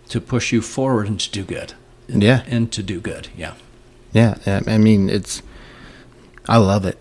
to 0.09 0.21
push 0.21 0.51
you 0.51 0.61
forward 0.61 1.07
and 1.07 1.19
to 1.19 1.29
do 1.31 1.43
good. 1.43 1.73
And, 2.07 2.21
Yeah. 2.23 2.43
and 2.47 2.71
to 2.71 2.83
do 2.83 2.99
good. 2.99 3.27
Yeah. 3.35 3.53
Yeah, 4.13 4.35
yeah, 4.45 4.61
I 4.67 4.77
mean, 4.77 5.09
it's. 5.09 5.41
I 6.47 6.57
love 6.57 6.85
it. 6.85 6.97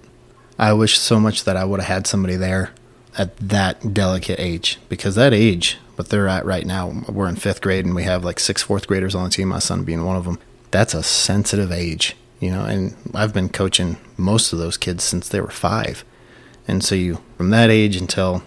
I 0.58 0.72
wish 0.72 0.98
so 0.98 1.20
much 1.20 1.44
that 1.44 1.56
I 1.56 1.64
would 1.64 1.80
have 1.80 1.88
had 1.88 2.06
somebody 2.06 2.36
there 2.36 2.70
at 3.18 3.36
that 3.36 3.92
delicate 3.94 4.40
age 4.40 4.78
because 4.88 5.14
that 5.16 5.32
age, 5.34 5.78
what 5.96 6.08
they're 6.08 6.28
at 6.28 6.44
right 6.46 6.66
now, 6.66 7.02
we're 7.08 7.28
in 7.28 7.36
fifth 7.36 7.60
grade 7.60 7.84
and 7.84 7.94
we 7.94 8.04
have 8.04 8.24
like 8.24 8.40
six 8.40 8.62
fourth 8.62 8.86
graders 8.86 9.14
on 9.14 9.24
the 9.24 9.30
team. 9.30 9.48
My 9.48 9.58
son 9.58 9.84
being 9.84 10.04
one 10.04 10.16
of 10.16 10.24
them. 10.24 10.38
That's 10.70 10.94
a 10.94 11.02
sensitive 11.02 11.70
age, 11.70 12.16
you 12.40 12.50
know. 12.50 12.64
And 12.64 12.96
I've 13.14 13.32
been 13.32 13.48
coaching 13.48 13.96
most 14.16 14.52
of 14.52 14.58
those 14.58 14.76
kids 14.76 15.04
since 15.04 15.28
they 15.28 15.40
were 15.40 15.50
five, 15.50 16.04
and 16.66 16.82
so 16.82 16.94
you 16.94 17.20
from 17.36 17.50
that 17.50 17.70
age 17.70 17.96
until, 17.96 18.42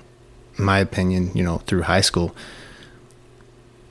in 0.58 0.66
my 0.66 0.80
opinion, 0.80 1.32
you 1.34 1.44
know, 1.44 1.60
through 1.60 1.84
high 1.84 2.02
school, 2.02 2.36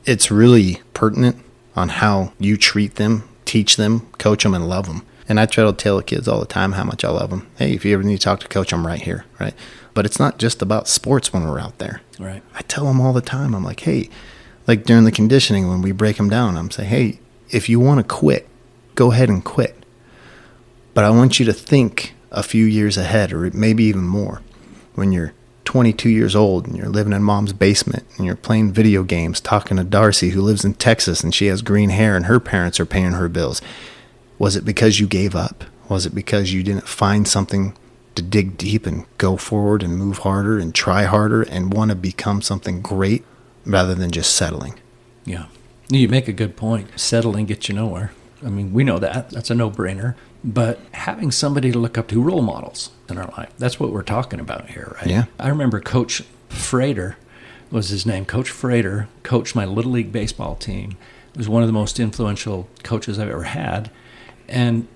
it's 0.05 0.31
really 0.31 0.83
pertinent 0.95 1.37
on 1.75 1.91
how 1.91 2.33
you 2.39 2.57
treat 2.57 2.95
them, 2.95 3.29
teach 3.45 3.77
them, 3.77 4.07
coach 4.19 4.43
them, 4.43 4.55
and 4.55 4.69
love 4.69 4.87
them. 4.87 5.05
And 5.29 5.41
I 5.41 5.47
try 5.47 5.65
to 5.65 5.73
tell 5.73 5.97
the 5.97 6.05
kids 6.05 6.29
all 6.29 6.41
the 6.41 6.47
time 6.47 6.73
how 6.73 6.85
much 6.85 7.05
I 7.05 7.11
love 7.11 7.31
them. 7.31 7.49
Hey, 7.59 7.75
if 7.75 7.85
you 7.85 7.93
ever 7.95 8.03
need 8.03 8.17
to 8.17 8.23
talk 8.23 8.41
to 8.41 8.49
coach, 8.49 8.73
I'm 8.73 8.87
right 8.87 9.01
here, 9.01 9.25
right? 9.41 9.55
But 9.93 10.07
it's 10.07 10.21
not 10.21 10.39
just 10.39 10.63
about 10.63 10.89
sports 10.89 11.33
when 11.33 11.47
we're 11.47 11.59
out 11.59 11.79
there. 11.79 12.01
Right. 12.19 12.43
I 12.55 12.63
tell 12.63 12.85
them 12.85 13.01
all 13.01 13.13
the 13.13 13.21
time. 13.21 13.55
I'm 13.55 13.65
like, 13.65 13.81
hey, 13.81 14.09
like 14.67 14.85
during 14.85 15.05
the 15.05 15.13
conditioning 15.13 15.69
when 15.69 15.83
we 15.83 15.93
break 15.93 16.17
them 16.17 16.29
down, 16.29 16.57
I'm 16.57 16.71
saying, 16.71 16.89
hey, 16.89 17.21
if 17.51 17.69
you 17.69 17.81
want 17.81 17.99
to 17.99 18.05
quit, 18.05 18.49
go 18.95 19.11
ahead 19.11 19.29
and 19.29 19.45
quit. 19.45 19.77
But 20.97 21.05
I 21.05 21.11
want 21.11 21.39
you 21.39 21.45
to 21.45 21.53
think 21.53 22.15
a 22.31 22.43
few 22.43 22.65
years 22.65 22.97
ahead, 22.97 23.31
or 23.31 23.51
maybe 23.51 23.85
even 23.85 24.05
more, 24.05 24.41
when 24.95 25.13
you're 25.13 25.35
22 25.67 26.09
years 26.09 26.35
old 26.35 26.67
and 26.67 26.75
you're 26.75 26.89
living 26.89 27.13
in 27.13 27.23
mom's 27.23 27.53
basement 27.53 28.07
and 28.17 28.25
you're 28.25 28.35
playing 28.35 28.73
video 28.73 29.03
games, 29.03 29.39
talking 29.39 29.77
to 29.77 29.85
Darcy 29.85 30.31
who 30.31 30.41
lives 30.41 30.65
in 30.65 30.73
Texas 30.73 31.23
and 31.23 31.35
she 31.35 31.49
has 31.49 31.61
green 31.61 31.91
hair 31.91 32.17
and 32.17 32.25
her 32.25 32.41
parents 32.41 32.81
are 32.81 32.87
paying 32.87 33.13
her 33.13 33.29
bills. 33.29 33.61
Was 34.39 34.57
it 34.57 34.65
because 34.65 34.99
you 34.99 35.07
gave 35.07 35.37
up? 35.37 35.65
Was 35.91 36.07
it 36.07 36.15
because 36.15 36.55
you 36.55 36.63
didn't 36.63 36.89
find 36.89 37.29
something 37.29 37.77
to 38.15 38.23
dig 38.23 38.57
deep 38.57 38.87
and 38.87 39.05
go 39.19 39.37
forward 39.37 39.83
and 39.83 39.99
move 39.99 40.21
harder 40.21 40.59
and 40.59 40.75
try 40.75 41.03
harder 41.03 41.43
and 41.43 41.75
want 41.75 41.91
to 41.91 41.95
become 41.95 42.41
something 42.41 42.81
great 42.81 43.23
rather 43.67 43.95
than 43.95 44.11
just 44.11 44.35
settling? 44.35 44.81
Yeah. 45.27 45.49
You 45.91 46.09
make 46.09 46.27
a 46.27 46.33
good 46.33 46.57
point. 46.57 46.99
Settling 46.99 47.45
gets 47.45 47.69
you 47.69 47.75
nowhere. 47.75 48.13
I 48.43 48.49
mean, 48.49 48.73
we 48.73 48.83
know 48.83 48.99
that. 48.99 49.29
That's 49.29 49.51
a 49.51 49.55
no 49.55 49.71
brainer. 49.71 50.15
But 50.47 50.79
having 50.93 51.33
somebody 51.33 51.73
to 51.73 51.79
look 51.79 51.99
up 51.99 52.07
to, 52.09 52.23
role 52.23 52.41
models 52.41 52.91
in 53.11 53.19
our 53.19 53.27
life, 53.37 53.53
that's 53.59 53.81
what 53.81 53.91
we're 53.91 54.03
talking 54.03 54.39
about 54.39 54.71
here, 54.71 54.97
right? 54.97 55.09
Yeah. 55.09 55.25
I 55.41 55.49
remember 55.49 55.81
Coach 55.81 56.23
Frater 56.49 57.17
was 57.73 57.89
his 57.89 58.07
name. 58.07 58.25
Coach 58.25 58.49
Frater 58.49 59.09
coached 59.25 59.57
my 59.57 59.65
Little 59.65 59.91
League 59.91 60.13
baseball 60.13 60.55
team. 60.55 60.97
He 61.33 61.39
was 61.39 61.49
one 61.49 61.65
of 61.65 61.69
the 61.69 61.73
most 61.73 61.99
influential 61.99 62.69
coaches 62.85 63.19
I've 63.19 63.29
ever 63.29 63.43
had. 63.43 63.91
And 64.47 64.87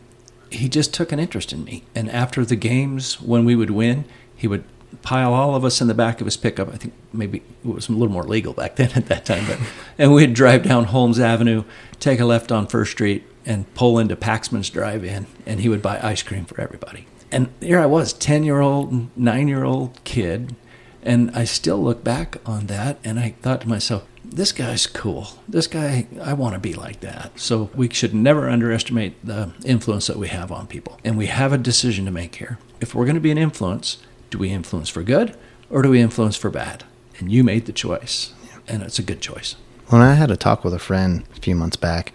he 0.50 0.68
just 0.68 0.94
took 0.94 1.10
an 1.10 1.18
interest 1.18 1.52
in 1.52 1.64
me. 1.64 1.82
And 1.96 2.08
after 2.10 2.44
the 2.44 2.54
games, 2.54 3.20
when 3.20 3.44
we 3.44 3.56
would 3.56 3.70
win, 3.70 4.04
he 4.36 4.46
would 4.46 4.62
pile 5.02 5.32
all 5.32 5.56
of 5.56 5.64
us 5.64 5.80
in 5.80 5.88
the 5.88 5.94
back 5.94 6.20
of 6.20 6.26
his 6.26 6.36
pickup. 6.36 6.68
I 6.68 6.76
think 6.76 6.94
maybe 7.12 7.42
it 7.64 7.68
was 7.68 7.88
a 7.88 7.92
little 7.92 8.12
more 8.12 8.24
legal 8.24 8.52
back 8.52 8.76
then 8.76 8.90
at 8.94 9.06
that 9.06 9.24
time, 9.24 9.46
but 9.46 9.58
and 9.98 10.12
we'd 10.12 10.34
drive 10.34 10.62
down 10.62 10.84
Holmes 10.84 11.18
Avenue, 11.18 11.64
take 11.98 12.20
a 12.20 12.24
left 12.24 12.52
on 12.52 12.66
First 12.66 12.92
Street, 12.92 13.24
and 13.46 13.72
pull 13.74 13.98
into 13.98 14.16
Paxman's 14.16 14.70
Drive-In, 14.70 15.26
and 15.46 15.60
he 15.60 15.68
would 15.68 15.82
buy 15.82 16.00
ice 16.02 16.22
cream 16.22 16.44
for 16.44 16.60
everybody. 16.60 17.06
And 17.32 17.52
here 17.60 17.78
I 17.78 17.86
was, 17.86 18.12
ten 18.12 18.44
year 18.44 18.60
old, 18.60 19.16
nine 19.16 19.48
year 19.48 19.64
old 19.64 20.02
kid, 20.04 20.54
and 21.02 21.30
I 21.34 21.44
still 21.44 21.82
look 21.82 22.04
back 22.04 22.36
on 22.44 22.66
that, 22.66 22.98
and 23.04 23.18
I 23.18 23.34
thought 23.40 23.62
to 23.62 23.68
myself, 23.68 24.04
this 24.24 24.52
guy's 24.52 24.86
cool. 24.86 25.28
This 25.48 25.66
guy, 25.66 26.06
I 26.22 26.34
want 26.34 26.54
to 26.54 26.60
be 26.60 26.74
like 26.74 27.00
that. 27.00 27.38
So 27.40 27.70
we 27.74 27.88
should 27.88 28.14
never 28.14 28.48
underestimate 28.48 29.24
the 29.24 29.52
influence 29.64 30.06
that 30.08 30.18
we 30.18 30.28
have 30.28 30.52
on 30.52 30.66
people. 30.66 31.00
And 31.04 31.16
we 31.16 31.26
have 31.26 31.52
a 31.52 31.58
decision 31.58 32.04
to 32.04 32.10
make 32.10 32.36
here. 32.36 32.58
If 32.80 32.94
we're 32.94 33.06
going 33.06 33.14
to 33.14 33.20
be 33.20 33.30
an 33.30 33.38
influence, 33.38 33.98
do 34.28 34.38
we 34.38 34.50
influence 34.50 34.88
for 34.88 35.02
good 35.02 35.36
or 35.70 35.82
do 35.82 35.90
we 35.90 36.00
influence 36.00 36.36
for 36.36 36.50
bad? 36.50 36.84
And 37.18 37.32
you 37.32 37.42
made 37.42 37.66
the 37.66 37.72
choice, 37.72 38.32
and 38.68 38.82
it's 38.82 38.98
a 38.98 39.02
good 39.02 39.20
choice. 39.20 39.56
When 39.88 40.02
I 40.02 40.14
had 40.14 40.30
a 40.30 40.36
talk 40.36 40.64
with 40.64 40.74
a 40.74 40.78
friend 40.78 41.24
a 41.36 41.40
few 41.40 41.54
months 41.54 41.76
back, 41.76 42.12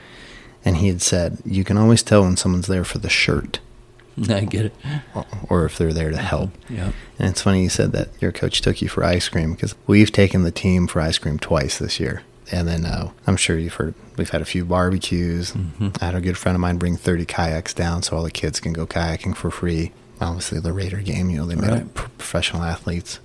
and 0.65 0.77
he 0.77 0.87
had 0.87 1.01
said, 1.01 1.37
You 1.45 1.63
can 1.63 1.77
always 1.77 2.03
tell 2.03 2.23
when 2.23 2.35
someone's 2.37 2.67
there 2.67 2.83
for 2.83 2.97
the 2.97 3.09
shirt. 3.09 3.59
I 4.29 4.41
get 4.45 4.65
it. 4.65 4.73
Or 5.49 5.65
if 5.65 5.77
they're 5.77 5.93
there 5.93 6.09
to 6.11 6.17
help. 6.17 6.51
Yeah. 6.69 6.91
And 7.19 7.29
it's 7.29 7.41
funny 7.41 7.63
you 7.63 7.69
said 7.69 7.91
that 7.91 8.09
your 8.21 8.31
coach 8.31 8.61
took 8.61 8.81
you 8.81 8.87
for 8.89 9.03
ice 9.03 9.27
cream 9.29 9.53
because 9.53 9.75
we've 9.87 10.11
taken 10.11 10.43
the 10.43 10.51
team 10.51 10.87
for 10.87 11.01
ice 11.01 11.17
cream 11.17 11.37
twice 11.37 11.77
this 11.77 11.99
year. 11.99 12.23
And 12.51 12.67
then 12.67 12.85
uh, 12.85 13.11
I'm 13.27 13.35
sure 13.37 13.57
you've 13.57 13.73
heard 13.73 13.93
we've 14.17 14.29
had 14.29 14.41
a 14.41 14.45
few 14.45 14.63
barbecues. 14.65 15.51
Mm-hmm. 15.51 15.89
I 15.99 16.05
had 16.05 16.15
a 16.15 16.21
good 16.21 16.37
friend 16.37 16.55
of 16.55 16.61
mine 16.61 16.77
bring 16.77 16.95
30 16.95 17.25
kayaks 17.25 17.73
down 17.73 18.03
so 18.03 18.15
all 18.15 18.23
the 18.23 18.31
kids 18.31 18.59
can 18.59 18.71
go 18.71 18.85
kayaking 18.87 19.35
for 19.35 19.51
free. 19.51 19.91
Obviously, 20.21 20.59
the 20.61 20.71
Raider 20.71 21.01
game, 21.01 21.29
you 21.29 21.37
know, 21.37 21.45
they 21.45 21.55
made 21.55 21.69
Right. 21.71 21.81
up 21.81 21.93
professional 21.93 22.63
athletes. 22.63 23.19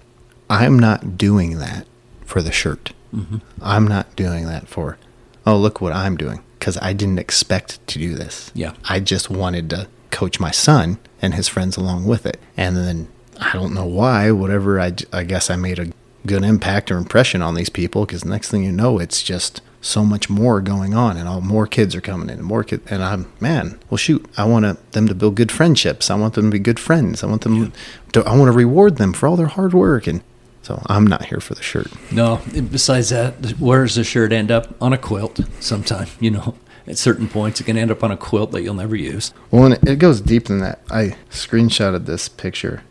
I'm 0.48 0.76
not 0.78 1.16
doing 1.16 1.58
that 1.58 1.86
for 2.24 2.42
the 2.42 2.50
shirt. 2.50 2.92
Mm-hmm. 3.14 3.36
I'm 3.62 3.86
not 3.86 4.16
doing 4.16 4.46
that 4.46 4.66
for, 4.66 4.98
oh, 5.46 5.56
look 5.56 5.80
what 5.80 5.92
I'm 5.92 6.16
doing. 6.16 6.42
Because 6.60 6.78
I 6.80 6.92
didn't 6.92 7.18
expect 7.18 7.84
to 7.88 7.98
do 7.98 8.14
this. 8.14 8.52
Yeah. 8.54 8.74
I 8.88 9.00
just 9.00 9.30
wanted 9.30 9.70
to 9.70 9.88
coach 10.10 10.38
my 10.38 10.52
son 10.52 10.98
and 11.20 11.34
his 11.34 11.48
friends 11.48 11.76
along 11.76 12.04
with 12.04 12.26
it. 12.26 12.38
And 12.56 12.76
then 12.76 13.08
I 13.40 13.52
don't 13.54 13.74
know 13.74 13.86
why, 13.86 14.30
whatever, 14.30 14.78
I, 14.78 14.92
I 15.12 15.24
guess 15.24 15.50
I 15.50 15.56
made 15.56 15.78
a 15.78 15.90
good 16.26 16.44
impact 16.44 16.90
or 16.90 16.98
impression 16.98 17.42
on 17.42 17.54
these 17.54 17.70
people 17.70 18.04
because 18.04 18.24
next 18.24 18.50
thing 18.50 18.62
you 18.62 18.72
know, 18.72 18.98
it's 18.98 19.22
just 19.22 19.62
so 19.80 20.04
much 20.04 20.28
more 20.28 20.60
going 20.60 20.92
on 20.92 21.16
and 21.16 21.26
all 21.26 21.40
more 21.40 21.66
kids 21.66 21.94
are 21.94 22.02
coming 22.02 22.28
in 22.28 22.38
and 22.38 22.44
more 22.46 22.62
kids. 22.62 22.82
And 22.90 23.02
I'm, 23.02 23.32
man, 23.40 23.80
well, 23.88 23.96
shoot, 23.96 24.24
I 24.36 24.44
want 24.44 24.66
to, 24.66 24.76
them 24.90 25.08
to 25.08 25.14
build 25.14 25.36
good 25.36 25.50
friendships. 25.50 26.10
I 26.10 26.16
want 26.16 26.34
them 26.34 26.46
to 26.46 26.50
be 26.50 26.58
good 26.58 26.78
friends. 26.78 27.24
I 27.24 27.26
want 27.26 27.42
them 27.42 27.72
to, 28.12 28.22
I 28.24 28.36
want 28.36 28.48
to 28.48 28.56
reward 28.56 28.98
them 28.98 29.14
for 29.14 29.26
all 29.26 29.36
their 29.36 29.46
hard 29.46 29.72
work. 29.72 30.06
And 30.06 30.22
so 30.62 30.82
I'm 30.86 31.06
not 31.06 31.24
here 31.26 31.40
for 31.40 31.54
the 31.54 31.62
shirt. 31.62 31.88
No, 32.12 32.40
besides 32.70 33.08
that, 33.10 33.58
where 33.58 33.84
does 33.84 33.94
the 33.94 34.04
shirt 34.04 34.32
end 34.32 34.50
up? 34.50 34.74
On 34.82 34.92
a 34.92 34.98
quilt 34.98 35.40
sometime, 35.60 36.08
you 36.20 36.30
know. 36.30 36.54
At 36.86 36.98
certain 36.98 37.28
points, 37.28 37.60
it 37.60 37.64
can 37.64 37.76
end 37.76 37.90
up 37.90 38.02
on 38.02 38.10
a 38.10 38.16
quilt 38.16 38.50
that 38.52 38.62
you'll 38.62 38.74
never 38.74 38.96
use. 38.96 39.32
Well, 39.50 39.64
and 39.64 39.88
it- 39.88 39.98
goes 39.98 40.20
deeper 40.20 40.48
than 40.48 40.60
that. 40.60 40.80
I 40.90 41.16
screenshotted 41.30 42.06
this 42.06 42.28
picture. 42.28 42.82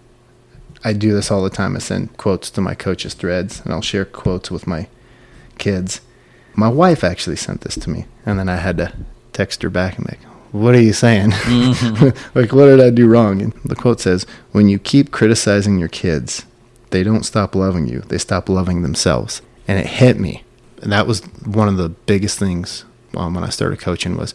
I 0.83 0.93
do 0.93 1.13
this 1.13 1.29
all 1.31 1.43
the 1.43 1.49
time. 1.49 1.75
I 1.75 1.79
send 1.79 2.15
quotes 2.15 2.49
to 2.51 2.61
my 2.61 2.75
coaches' 2.75 3.13
threads, 3.13 3.61
and 3.63 3.73
I'll 3.73 3.81
share 3.81 4.05
quotes 4.05 4.49
with 4.49 4.67
my 4.67 4.88
kids. 5.57 5.99
My 6.53 6.69
wife 6.69 7.03
actually 7.03 7.35
sent 7.35 7.61
this 7.61 7.75
to 7.75 7.89
me, 7.89 8.05
and 8.25 8.39
then 8.39 8.47
I 8.47 8.55
had 8.57 8.77
to 8.77 8.93
text 9.33 9.61
her 9.63 9.69
back 9.69 9.97
and 9.97 10.07
be 10.07 10.13
like, 10.13 10.23
"What 10.53 10.75
are 10.75 10.81
you 10.81 10.93
saying? 10.93 11.31
Mm-hmm. 11.31 12.38
like, 12.39 12.53
what 12.53 12.65
did 12.67 12.79
I 12.79 12.91
do 12.91 13.07
wrong?" 13.07 13.41
And 13.41 13.53
the 13.65 13.75
quote 13.75 13.99
says, 13.99 14.25
"When 14.51 14.69
you 14.69 14.79
keep 14.79 15.11
criticizing 15.11 15.77
your 15.79 15.89
kids, 15.89 16.45
they 16.91 17.03
don't 17.03 17.25
stop 17.25 17.55
loving 17.55 17.88
you. 17.88 18.01
They 18.01 18.17
stop 18.17 18.50
loving 18.50 18.81
themselves." 18.81 19.41
And 19.67 19.79
it 19.79 19.86
hit 19.86 20.19
me. 20.19 20.43
And 20.81 20.91
that 20.91 21.08
was 21.08 21.22
one 21.46 21.67
of 21.67 21.77
the 21.77 21.89
biggest 21.89 22.39
things 22.39 22.86
um, 23.15 23.34
when 23.34 23.43
I 23.43 23.50
started 23.50 23.79
coaching 23.79 24.17
was 24.17 24.34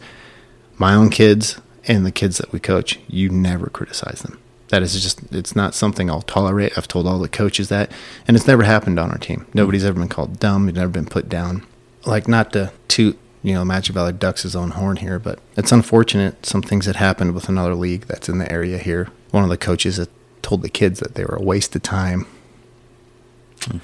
my 0.77 0.93
own 0.93 1.09
kids 1.09 1.59
and 1.87 2.05
the 2.05 2.11
kids 2.11 2.37
that 2.37 2.51
we 2.51 2.59
coach, 2.59 2.99
you 3.07 3.29
never 3.29 3.67
criticize 3.67 4.21
them. 4.21 4.39
That 4.69 4.81
is 4.81 4.99
just, 5.01 5.21
it's 5.31 5.55
not 5.55 5.75
something 5.75 6.09
I'll 6.09 6.23
tolerate. 6.23 6.77
I've 6.77 6.87
told 6.87 7.05
all 7.05 7.19
the 7.19 7.29
coaches 7.29 7.69
that, 7.69 7.91
and 8.27 8.35
it's 8.35 8.47
never 8.47 8.63
happened 8.63 8.99
on 8.99 9.11
our 9.11 9.17
team. 9.17 9.45
Nobody's 9.53 9.85
ever 9.85 9.99
been 9.99 10.09
called 10.09 10.39
dumb. 10.39 10.65
You've 10.65 10.75
never 10.75 10.91
been 10.91 11.05
put 11.05 11.29
down. 11.29 11.65
Like, 12.05 12.27
not 12.27 12.51
to 12.53 12.71
toot, 12.87 13.17
you 13.43 13.53
know, 13.53 13.63
Magic 13.63 13.93
Valley 13.93 14.13
Ducks 14.13 14.41
his 14.41 14.55
own 14.55 14.71
horn 14.71 14.97
here, 14.97 15.19
but 15.19 15.39
it's 15.55 15.71
unfortunate. 15.71 16.45
Some 16.45 16.63
things 16.63 16.87
that 16.87 16.95
happened 16.95 17.35
with 17.35 17.47
another 17.47 17.75
league 17.75 18.05
that's 18.07 18.27
in 18.27 18.39
the 18.39 18.51
area 18.51 18.79
here. 18.79 19.09
One 19.31 19.43
of 19.43 19.49
the 19.49 19.57
coaches 19.57 19.97
that 19.97 20.09
told 20.41 20.63
the 20.63 20.69
kids 20.69 20.99
that 20.99 21.13
they 21.13 21.23
were 21.23 21.35
a 21.35 21.43
waste 21.43 21.75
of 21.75 21.83
time. 21.83 22.25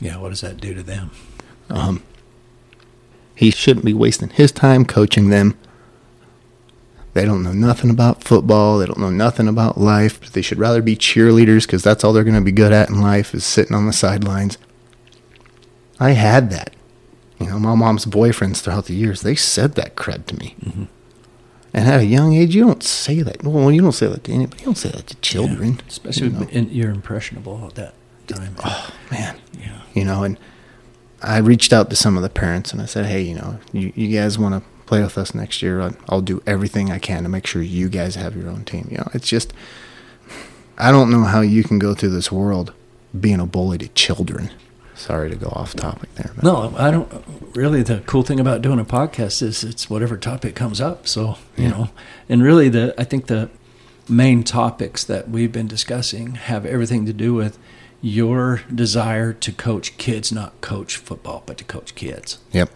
Yeah, 0.00 0.18
what 0.18 0.28
does 0.28 0.42
that 0.42 0.60
do 0.60 0.74
to 0.74 0.82
them? 0.84 1.10
Um, 1.68 2.04
he 3.34 3.50
shouldn't 3.50 3.84
be 3.84 3.94
wasting 3.94 4.28
his 4.28 4.52
time 4.52 4.84
coaching 4.84 5.28
them. 5.28 5.58
They 7.14 7.24
don't 7.24 7.42
know 7.42 7.52
nothing 7.52 7.90
about 7.90 8.22
football. 8.22 8.78
They 8.78 8.86
don't 8.86 9.00
know 9.00 9.10
nothing 9.10 9.48
about 9.48 9.78
life. 9.78 10.20
But 10.20 10.34
they 10.34 10.42
should 10.42 10.58
rather 10.58 10.82
be 10.82 10.94
cheerleaders 10.94 11.66
because 11.66 11.82
that's 11.82 12.04
all 12.04 12.12
they're 12.12 12.22
going 12.22 12.36
to 12.36 12.40
be 12.40 12.52
good 12.52 12.72
at 12.72 12.88
in 12.90 13.00
life 13.00 13.34
is 13.34 13.44
sitting 13.44 13.74
on 13.74 13.86
the 13.86 13.92
sidelines. 13.92 14.56
I 15.98 16.10
had 16.10 16.50
that. 16.50 16.74
You 17.40 17.46
know, 17.46 17.58
my 17.58 17.74
mom's 17.74 18.04
boyfriends 18.04 18.60
throughout 18.60 18.86
the 18.86 18.94
years, 18.94 19.22
they 19.22 19.34
said 19.34 19.74
that 19.74 19.96
cred 19.96 20.26
to 20.26 20.36
me. 20.36 20.54
And 21.78 21.88
at 21.88 22.00
a 22.00 22.04
young 22.04 22.34
age, 22.34 22.54
you 22.54 22.64
don't 22.64 22.82
say 22.82 23.22
that. 23.22 23.44
Well, 23.44 23.70
you 23.70 23.80
don't 23.80 23.92
say 23.92 24.08
that 24.08 24.24
to 24.24 24.32
anybody. 24.32 24.60
You 24.60 24.66
don't 24.66 24.78
say 24.78 24.90
that 24.90 25.06
to 25.06 25.14
children. 25.16 25.74
Yeah, 25.74 25.82
especially 25.88 26.28
you 26.28 26.32
know. 26.32 26.48
in, 26.48 26.70
you're 26.70 26.90
impressionable 26.90 27.64
at 27.66 27.74
that 27.76 27.94
time. 28.28 28.56
Oh, 28.64 28.90
man 29.10 29.38
yeah. 29.58 29.80
you 29.94 30.04
know 30.04 30.22
and 30.22 30.38
i 31.22 31.38
reached 31.38 31.72
out 31.72 31.90
to 31.90 31.96
some 31.96 32.16
of 32.16 32.22
the 32.22 32.28
parents 32.28 32.72
and 32.72 32.80
i 32.80 32.84
said 32.84 33.06
hey 33.06 33.22
you 33.22 33.34
know 33.34 33.58
you, 33.72 33.92
you 33.96 34.16
guys 34.16 34.38
want 34.38 34.54
to 34.54 34.68
play 34.86 35.02
with 35.02 35.18
us 35.18 35.34
next 35.34 35.62
year 35.62 35.80
I'll, 35.80 35.96
I'll 36.08 36.20
do 36.20 36.42
everything 36.46 36.90
i 36.90 36.98
can 36.98 37.22
to 37.22 37.28
make 37.28 37.46
sure 37.46 37.62
you 37.62 37.88
guys 37.88 38.14
have 38.14 38.36
your 38.36 38.48
own 38.48 38.64
team 38.64 38.88
you 38.90 38.98
know 38.98 39.08
it's 39.14 39.28
just 39.28 39.52
i 40.76 40.90
don't 40.90 41.10
know 41.10 41.24
how 41.24 41.40
you 41.40 41.64
can 41.64 41.78
go 41.78 41.94
through 41.94 42.10
this 42.10 42.30
world 42.30 42.72
being 43.18 43.40
a 43.40 43.46
bully 43.46 43.78
to 43.78 43.88
children 43.88 44.50
sorry 44.98 45.30
to 45.30 45.36
go 45.36 45.48
off 45.48 45.74
topic 45.74 46.14
there 46.16 46.32
No, 46.42 46.74
I 46.76 46.90
don't. 46.90 47.10
Really, 47.54 47.82
the 47.82 48.00
cool 48.06 48.22
thing 48.22 48.38
about 48.40 48.62
doing 48.62 48.78
a 48.78 48.84
podcast 48.84 49.42
is 49.42 49.64
it's 49.64 49.88
whatever 49.88 50.16
topic 50.16 50.54
comes 50.54 50.80
up. 50.80 51.06
So 51.08 51.36
you 51.56 51.64
Yeah. 51.64 51.70
know, 51.70 51.90
and 52.28 52.42
really, 52.42 52.68
the 52.68 52.94
I 52.98 53.04
think 53.04 53.26
the 53.26 53.48
main 54.08 54.42
topics 54.42 55.04
that 55.04 55.28
we've 55.30 55.52
been 55.52 55.66
discussing 55.68 56.34
have 56.34 56.64
everything 56.66 57.06
to 57.06 57.12
do 57.12 57.34
with 57.34 57.58
your 58.00 58.62
desire 58.74 59.32
to 59.32 59.52
coach 59.52 59.96
kids, 59.98 60.30
not 60.32 60.58
coach 60.60 60.96
football, 60.96 61.42
but 61.46 61.58
to 61.58 61.64
coach 61.64 61.94
kids. 61.94 62.38
yep 62.52 62.70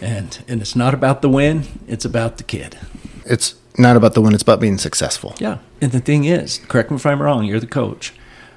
And 0.00 0.38
and 0.48 0.60
it's 0.60 0.76
not 0.76 0.94
about 0.94 1.22
the 1.22 1.28
win; 1.28 1.64
it's 1.88 2.04
about 2.04 2.36
the 2.38 2.44
kid. 2.44 2.78
it's 3.26 3.54
not 3.78 3.96
about 3.96 4.14
the 4.14 4.20
win 4.20 4.34
it's 4.34 4.42
about 4.42 4.60
being 4.60 4.78
successful 4.78 5.34
Yeah. 5.38 5.58
And 5.80 5.92
the 5.92 6.00
thing 6.00 6.24
is, 6.24 6.60
correct 6.68 6.90
me 6.90 6.96
if 6.96 7.06
I'm 7.06 7.22
wrong. 7.22 7.44
You're 7.44 7.60
the 7.60 7.66
coach, 7.82 8.12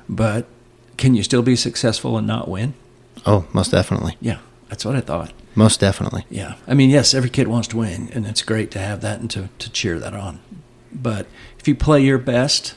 but 0.09 0.45
can 0.97 1.15
you 1.15 1.23
still 1.23 1.41
be 1.41 1.55
successful 1.55 2.17
and 2.17 2.27
not 2.27 2.47
win? 2.47 2.73
Oh 3.25 3.45
most 3.53 3.71
definitely 3.71 4.17
Yeah, 4.21 4.39
that's 4.69 4.85
what 4.85 4.95
I 4.95 5.01
thought. 5.01 5.33
most 5.55 5.79
definitely 5.79 6.25
Yeah. 6.29 6.55
I 6.67 6.73
mean, 6.73 6.89
yes, 6.89 7.13
every 7.13 7.29
kid 7.29 7.47
wants 7.47 7.67
to 7.69 7.77
win, 7.77 8.09
and 8.13 8.25
it's 8.25 8.41
great 8.41 8.71
to 8.71 8.79
have 8.79 9.01
that 9.01 9.19
and 9.19 9.29
to, 9.31 9.49
to 9.59 9.69
cheer 9.71 9.99
that 9.99 10.13
on. 10.13 10.39
But 10.91 11.27
if 11.59 11.67
you 11.67 11.75
play 11.75 12.01
your 12.01 12.17
best 12.17 12.75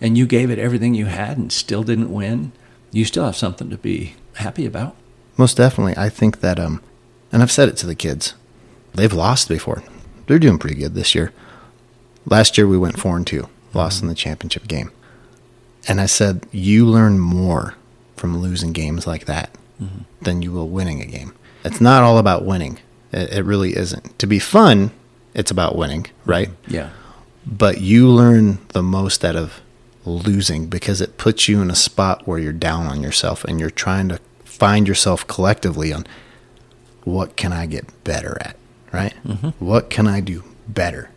and 0.00 0.16
you 0.16 0.26
gave 0.26 0.50
it 0.50 0.58
everything 0.58 0.94
you 0.94 1.06
had 1.06 1.36
and 1.38 1.52
still 1.52 1.82
didn't 1.82 2.12
win, 2.12 2.52
you 2.90 3.04
still 3.04 3.24
have 3.24 3.36
something 3.36 3.70
to 3.70 3.78
be 3.78 4.14
happy 4.34 4.66
about. 4.66 4.96
Most 5.36 5.56
definitely. 5.56 5.96
I 5.96 6.08
think 6.08 6.40
that, 6.40 6.58
um, 6.58 6.82
and 7.30 7.42
I've 7.42 7.50
said 7.52 7.68
it 7.68 7.76
to 7.78 7.86
the 7.86 7.94
kids, 7.94 8.34
they've 8.94 9.12
lost 9.12 9.48
before. 9.48 9.82
They're 10.26 10.38
doing 10.38 10.58
pretty 10.58 10.76
good 10.76 10.94
this 10.94 11.14
year. 11.14 11.32
Last 12.26 12.56
year 12.56 12.66
we 12.66 12.78
went 12.78 12.98
four 13.00 13.16
and 13.16 13.26
two, 13.26 13.48
lost 13.74 14.02
in 14.02 14.08
the 14.08 14.14
championship 14.14 14.68
game. 14.68 14.90
And 15.88 16.00
I 16.00 16.06
said, 16.06 16.46
you 16.52 16.86
learn 16.86 17.18
more 17.18 17.74
from 18.16 18.38
losing 18.38 18.72
games 18.72 19.06
like 19.06 19.24
that 19.26 19.50
than 20.20 20.42
you 20.42 20.52
will 20.52 20.68
winning 20.68 21.00
a 21.00 21.06
game. 21.06 21.34
It's 21.64 21.80
not 21.80 22.02
all 22.02 22.18
about 22.18 22.44
winning. 22.44 22.78
It, 23.12 23.32
it 23.32 23.44
really 23.44 23.76
isn't. 23.76 24.18
To 24.20 24.26
be 24.26 24.38
fun, 24.38 24.90
it's 25.34 25.50
about 25.50 25.76
winning, 25.76 26.06
right? 26.24 26.50
Yeah. 26.68 26.90
but 27.46 27.80
you 27.80 28.08
learn 28.08 28.58
the 28.68 28.82
most 28.82 29.24
out 29.24 29.36
of 29.36 29.60
losing 30.04 30.66
because 30.66 31.00
it 31.00 31.16
puts 31.18 31.48
you 31.48 31.60
in 31.62 31.70
a 31.70 31.74
spot 31.74 32.26
where 32.26 32.38
you're 32.38 32.52
down 32.52 32.86
on 32.86 33.02
yourself 33.02 33.44
and 33.44 33.58
you're 33.60 33.70
trying 33.70 34.08
to 34.08 34.18
find 34.44 34.86
yourself 34.88 35.26
collectively 35.26 35.92
on 35.92 36.06
what 37.04 37.36
can 37.36 37.52
I 37.52 37.66
get 37.66 38.04
better 38.04 38.36
at, 38.40 38.56
right? 38.92 39.14
Mm-hmm. 39.26 39.48
What 39.64 39.90
can 39.90 40.06
I 40.06 40.20
do 40.20 40.44
better? 40.68 41.10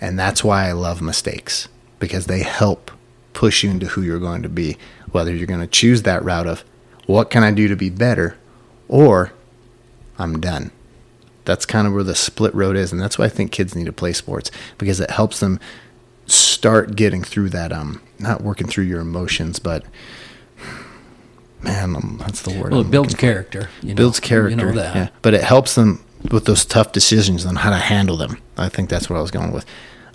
And 0.00 0.18
that's 0.18 0.44
why 0.44 0.68
I 0.68 0.72
love 0.72 1.02
mistakes 1.02 1.68
because 1.98 2.26
they 2.26 2.42
help 2.42 2.90
push 3.34 3.62
you 3.62 3.70
into 3.70 3.86
who 3.86 4.02
you're 4.02 4.18
going 4.18 4.42
to 4.42 4.48
be, 4.48 4.76
whether 5.12 5.34
you're 5.34 5.46
going 5.46 5.60
to 5.60 5.66
choose 5.66 6.02
that 6.02 6.22
route 6.24 6.46
of 6.46 6.64
what 7.08 7.30
can 7.30 7.42
I 7.42 7.50
do 7.50 7.66
to 7.66 7.74
be 7.74 7.90
better 7.90 8.36
or 8.86 9.32
I'm 10.18 10.40
done 10.40 10.70
that's 11.44 11.64
kind 11.66 11.86
of 11.86 11.94
where 11.94 12.04
the 12.04 12.14
split 12.14 12.54
road 12.54 12.76
is 12.76 12.92
and 12.92 13.00
that's 13.00 13.18
why 13.18 13.24
i 13.24 13.28
think 13.30 13.50
kids 13.50 13.74
need 13.74 13.86
to 13.86 13.92
play 13.92 14.12
sports 14.12 14.50
because 14.76 15.00
it 15.00 15.10
helps 15.10 15.40
them 15.40 15.58
start 16.26 16.94
getting 16.94 17.24
through 17.24 17.48
that 17.48 17.72
um 17.72 18.02
not 18.18 18.42
working 18.42 18.66
through 18.66 18.84
your 18.84 19.00
emotions, 19.00 19.58
but 19.58 19.84
man, 21.62 21.96
um, 21.96 22.16
that's 22.20 22.42
the 22.42 22.50
word. 22.50 22.72
Well, 22.72 22.80
I'm 22.80 22.86
it 22.86 22.90
builds 22.90 23.14
character. 23.14 23.68
You 23.82 23.90
know, 23.90 23.94
builds 23.94 24.20
character. 24.20 24.50
You 24.50 24.56
know 24.56 24.72
that. 24.72 24.96
Yeah, 24.96 25.08
but 25.22 25.34
it 25.34 25.42
helps 25.42 25.74
them 25.74 26.04
with 26.30 26.46
those 26.46 26.64
tough 26.64 26.92
decisions 26.92 27.46
on 27.46 27.56
how 27.56 27.70
to 27.70 27.76
handle 27.76 28.16
them. 28.16 28.38
I 28.56 28.68
think 28.68 28.88
that's 28.88 29.08
what 29.08 29.16
I 29.16 29.22
was 29.22 29.30
going 29.30 29.52
with 29.52 29.64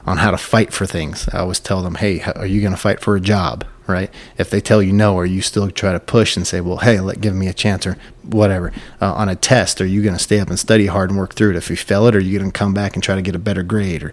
on 0.05 0.17
how 0.17 0.31
to 0.31 0.37
fight 0.37 0.73
for 0.73 0.85
things. 0.85 1.29
I 1.29 1.39
always 1.39 1.59
tell 1.59 1.81
them, 1.81 1.95
"Hey, 1.95 2.21
are 2.21 2.45
you 2.45 2.61
going 2.61 2.73
to 2.73 2.79
fight 2.79 2.99
for 2.99 3.15
a 3.15 3.21
job?" 3.21 3.65
Right? 3.85 4.09
If 4.37 4.49
they 4.49 4.61
tell 4.61 4.81
you 4.81 4.93
no, 4.93 5.17
are 5.17 5.25
you 5.25 5.41
still 5.41 5.69
try 5.69 5.91
to 5.91 5.99
push 5.99 6.37
and 6.37 6.47
say, 6.47 6.61
"Well, 6.61 6.77
hey, 6.77 6.99
let 7.01 7.19
give 7.19 7.35
me 7.35 7.47
a 7.47 7.53
chance," 7.53 7.85
or 7.85 7.97
whatever. 8.23 8.71
Uh, 9.01 9.13
on 9.13 9.27
a 9.27 9.35
test, 9.35 9.81
are 9.81 9.85
you 9.85 10.01
going 10.01 10.15
to 10.15 10.23
stay 10.23 10.39
up 10.39 10.49
and 10.49 10.57
study 10.57 10.85
hard 10.85 11.09
and 11.09 11.19
work 11.19 11.33
through 11.35 11.49
it? 11.51 11.55
If 11.57 11.69
you 11.69 11.75
fail 11.75 12.07
it, 12.07 12.15
are 12.15 12.19
you 12.21 12.39
going 12.39 12.49
to 12.51 12.57
come 12.57 12.73
back 12.73 12.93
and 12.95 13.03
try 13.03 13.15
to 13.15 13.21
get 13.21 13.35
a 13.35 13.39
better 13.39 13.61
grade? 13.63 14.03
Or 14.03 14.11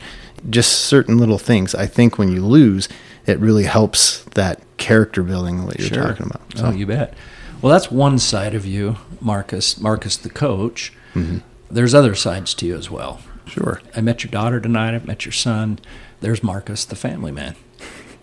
just 0.49 0.73
certain 0.87 1.19
little 1.19 1.39
things. 1.39 1.75
I 1.75 1.87
think 1.87 2.19
when 2.19 2.33
you 2.33 2.45
lose, 2.45 2.89
it 3.27 3.39
really 3.39 3.65
helps 3.65 4.25
that 4.35 4.61
character 4.77 5.23
building 5.23 5.67
that 5.67 5.79
you're 5.79 5.89
Sure. 5.89 6.03
talking 6.03 6.27
about. 6.27 6.41
Oh, 6.59 6.73
you 6.73 6.87
bet. 6.87 7.15
Well, 7.63 7.71
that's 7.73 7.91
one 7.93 8.19
side 8.19 8.55
of 8.55 8.65
you, 8.67 8.97
Marcus. 9.21 9.79
Marcus, 9.79 10.17
the 10.17 10.31
coach. 10.31 10.93
Mm-hmm. 11.15 11.39
There's 11.71 11.95
other 11.95 12.15
sides 12.15 12.55
to 12.55 12.67
you 12.67 12.77
as 12.77 12.91
well. 12.91 13.21
sure. 13.47 13.81
I 13.95 14.01
met 14.01 14.25
your 14.25 14.31
daughter 14.31 14.61
tonight. 14.61 14.95
I 14.95 14.99
met 15.05 15.25
your 15.25 15.33
son. 15.33 15.79
There's 16.21 16.43
Marcus, 16.43 16.85
the 16.85 16.97
family 16.97 17.31
man. 17.33 17.55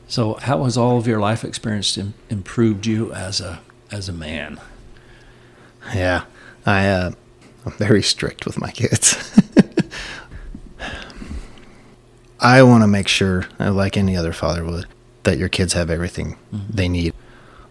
So, 0.08 0.36
how 0.36 0.63
has 0.63 0.78
all 0.78 0.98
of 0.98 1.06
your 1.06 1.20
life 1.20 1.43
experience 1.43 1.98
Im- 1.98 2.13
improved 2.30 2.86
you 2.86 3.13
as 3.13 3.41
a 3.41 3.60
as 3.91 4.08
a 4.08 4.13
man? 4.13 4.60
Yeah, 5.93 6.24
I 6.65 6.88
uh, 6.88 7.12
I'm 7.65 7.72
very 7.74 8.02
strict 8.02 8.46
with 8.46 8.58
my 8.58 8.72
kids. 8.72 9.17
I 12.39 12.62
want 12.63 12.84
to 12.84 12.88
make 12.88 13.08
sure, 13.08 13.46
uh, 13.60 13.74
like 13.74 13.98
any 13.98 14.15
other 14.15 14.32
father 14.32 14.63
would, 14.63 14.86
that 15.24 15.38
your 15.38 15.50
kids 15.50 15.74
have 15.74 15.89
everything 15.89 16.38
they 16.70 16.88
need. 16.88 17.13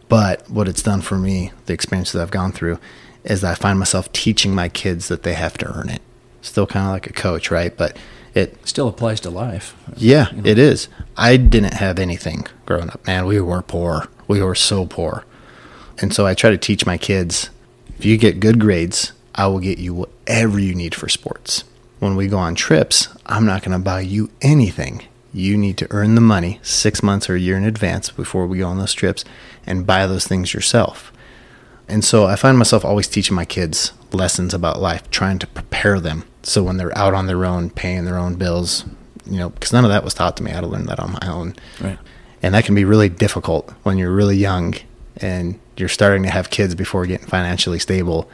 But 0.09 0.51
what 0.51 0.68
it's 0.68 0.83
done 0.83 1.01
for 1.01 1.16
me, 1.16 1.53
the 1.66 1.72
experience 1.72 2.12
that 2.12 2.20
I've 2.20 2.31
gone 2.31 2.53
through, 2.53 2.79
is 3.25 3.40
that 3.40 3.53
I 3.53 3.55
find 3.55 3.79
myself 3.79 4.12
teaching 4.12 4.55
my 4.55 4.68
kids 4.68 5.09
that 5.09 5.22
they 5.22 5.35
have 5.35 5.57
to 5.59 5.66
earn 5.66 5.88
it. 5.88 6.03
Still 6.42 6.66
kind 6.66 6.87
of 6.87 6.92
like 6.92 7.07
a 7.07 7.12
coach, 7.12 7.51
right? 7.51 7.77
But 7.77 7.96
it 8.37 8.57
Still 8.66 8.88
applies 8.88 9.20
to 9.20 9.31
life. 9.31 9.75
yeah, 9.96 10.29
it 10.44 10.59
is. 10.59 10.88
I 11.16 11.37
didn't 11.37 11.75
have 11.75 11.99
anything 11.99 12.46
growing 12.66 12.90
up, 12.90 13.07
man. 13.07 13.27
We 13.27 13.40
were 13.40 13.62
poor. 13.62 14.09
We 14.29 14.42
were 14.42 14.55
so 14.55 14.87
poor. 14.87 15.25
And 15.99 16.12
so 16.12 16.27
I 16.27 16.35
try 16.35 16.51
to 16.51 16.59
teach 16.59 16.85
my 16.87 16.99
kids 16.99 17.51
if 17.99 18.05
you 18.05 18.18
get 18.18 18.40
good 18.40 18.61
grades, 18.61 19.12
I 19.35 19.46
will 19.46 19.59
get 19.61 19.79
you 19.79 19.94
whatever 19.94 20.59
you 20.59 20.75
need 20.75 20.94
for 20.94 21.09
sports. 21.09 21.64
When 21.99 22.14
we 22.14 22.27
go 22.29 22.37
on 22.37 22.55
trips, 22.55 23.09
I'm 23.25 23.46
not 23.46 23.62
going 23.62 23.72
to 23.79 23.83
buy 23.83 24.01
you 24.01 24.31
anything. 24.42 25.05
You 25.33 25.57
need 25.57 25.79
to 25.79 25.87
earn 25.90 26.14
the 26.14 26.20
money 26.20 26.59
six 26.62 27.03
months 27.03 27.31
or 27.31 27.37
a 27.37 27.40
year 27.40 27.57
in 27.57 27.64
advance 27.64 28.11
before 28.11 28.46
we 28.46 28.59
go 28.59 28.68
on 28.68 28.79
those 28.79 28.92
trips 28.92 29.25
and 29.66 29.87
buy 29.87 30.07
those 30.07 30.27
things 30.27 30.53
yourself. 30.53 31.11
And 31.88 32.05
so 32.05 32.27
I 32.27 32.37
find 32.37 32.59
myself 32.59 32.85
always 32.85 33.09
teaching 33.09 33.35
my 33.37 33.44
kids 33.46 33.92
lessons 34.12 34.53
about 34.53 34.81
life, 34.81 35.09
trying 35.11 35.38
to 35.38 35.46
prepare 35.46 36.01
them 36.01 36.25
so 36.47 36.63
when 36.63 36.77
they're 36.77 36.97
out 36.97 37.13
on 37.13 37.27
their 37.27 37.45
own, 37.45 37.71
paying 37.71 38.05
their 38.05 38.17
own 38.17 38.37
bills, 38.37 38.85
you 39.27 39.37
know, 39.37 39.51
because 39.51 39.73
none 39.73 39.85
of 39.85 39.91
that 39.91 40.05
was 40.05 40.15
taught 40.15 40.37
to 40.37 40.45
me. 40.45 40.53
I 40.53 40.55
had 40.55 40.61
to 40.61 40.69
learn 40.69 40.87
that 40.87 41.01
on 41.01 41.13
my 41.13 41.29
own. 41.29 41.57
Right. 41.81 41.99
And 42.41 42.55
that 42.55 42.65
can 42.65 42.77
be 42.77 42.85
really 42.85 43.09
difficult 43.09 43.71
when 43.83 43.99
you're 43.99 44.13
really 44.13 44.37
young 44.37 44.75
and 45.17 45.59
you're 45.77 45.89
starting 45.89 46.23
to 46.23 46.31
have 46.31 46.51
kids 46.51 46.77
before 46.77 47.05
getting 47.05 47.27
financially 47.27 47.81
stable. 47.81 48.31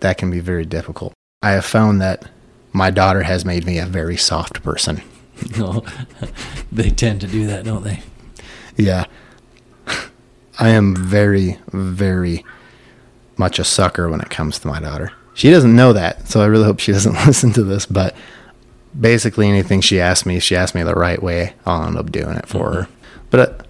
That 0.00 0.18
can 0.18 0.30
be 0.32 0.40
very 0.40 0.64
difficult. 0.64 1.12
I 1.42 1.52
have 1.52 1.64
found 1.64 2.00
that 2.00 2.28
my 2.72 2.90
daughter 2.90 3.22
has 3.22 3.44
made 3.44 3.64
me 3.64 3.78
a 3.78 3.86
very 3.86 4.16
soft 4.16 4.62
person. 4.62 5.02
No, 5.58 5.84
they 6.70 6.90
tend 6.90 7.20
to 7.22 7.26
do 7.26 7.44
that, 7.48 7.64
don't 7.64 7.82
they? 7.82 8.02
Yeah. 8.76 9.06
I 10.60 10.68
am 10.68 10.94
very, 10.94 11.58
very 11.72 12.44
much 13.36 13.58
a 13.58 13.64
sucker 13.64 14.08
when 14.08 14.20
it 14.20 14.30
comes 14.30 14.60
to 14.60 14.68
my 14.68 14.78
daughter. 14.78 15.10
She 15.34 15.50
doesn't 15.50 15.74
know 15.74 15.92
that, 15.92 16.28
so 16.28 16.40
I 16.40 16.46
really 16.46 16.64
hope 16.64 16.78
she 16.80 16.92
doesn't 16.92 17.12
listen 17.26 17.52
to 17.54 17.64
this. 17.64 17.86
But 17.86 18.14
basically, 18.98 19.48
anything 19.48 19.80
she 19.80 20.00
asks 20.00 20.24
me, 20.26 20.38
she 20.40 20.56
asks 20.56 20.74
me 20.74 20.82
the 20.82 20.94
right 20.94 21.22
way, 21.22 21.54
I'll 21.66 21.84
end 21.86 21.96
up 21.98 22.10
doing 22.12 22.36
it 22.36 22.46
for 22.46 22.72
her. 22.72 22.88
But 23.30 23.40
uh, 23.40 23.64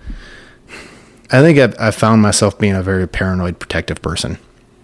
I 1.33 1.40
think 1.40 1.59
I've, 1.59 1.74
I've 1.81 1.94
found 1.94 2.22
myself 2.22 2.59
being 2.59 2.74
a 2.74 2.83
very 2.83 3.09
paranoid, 3.09 3.59
protective 3.59 4.03
person 4.03 4.38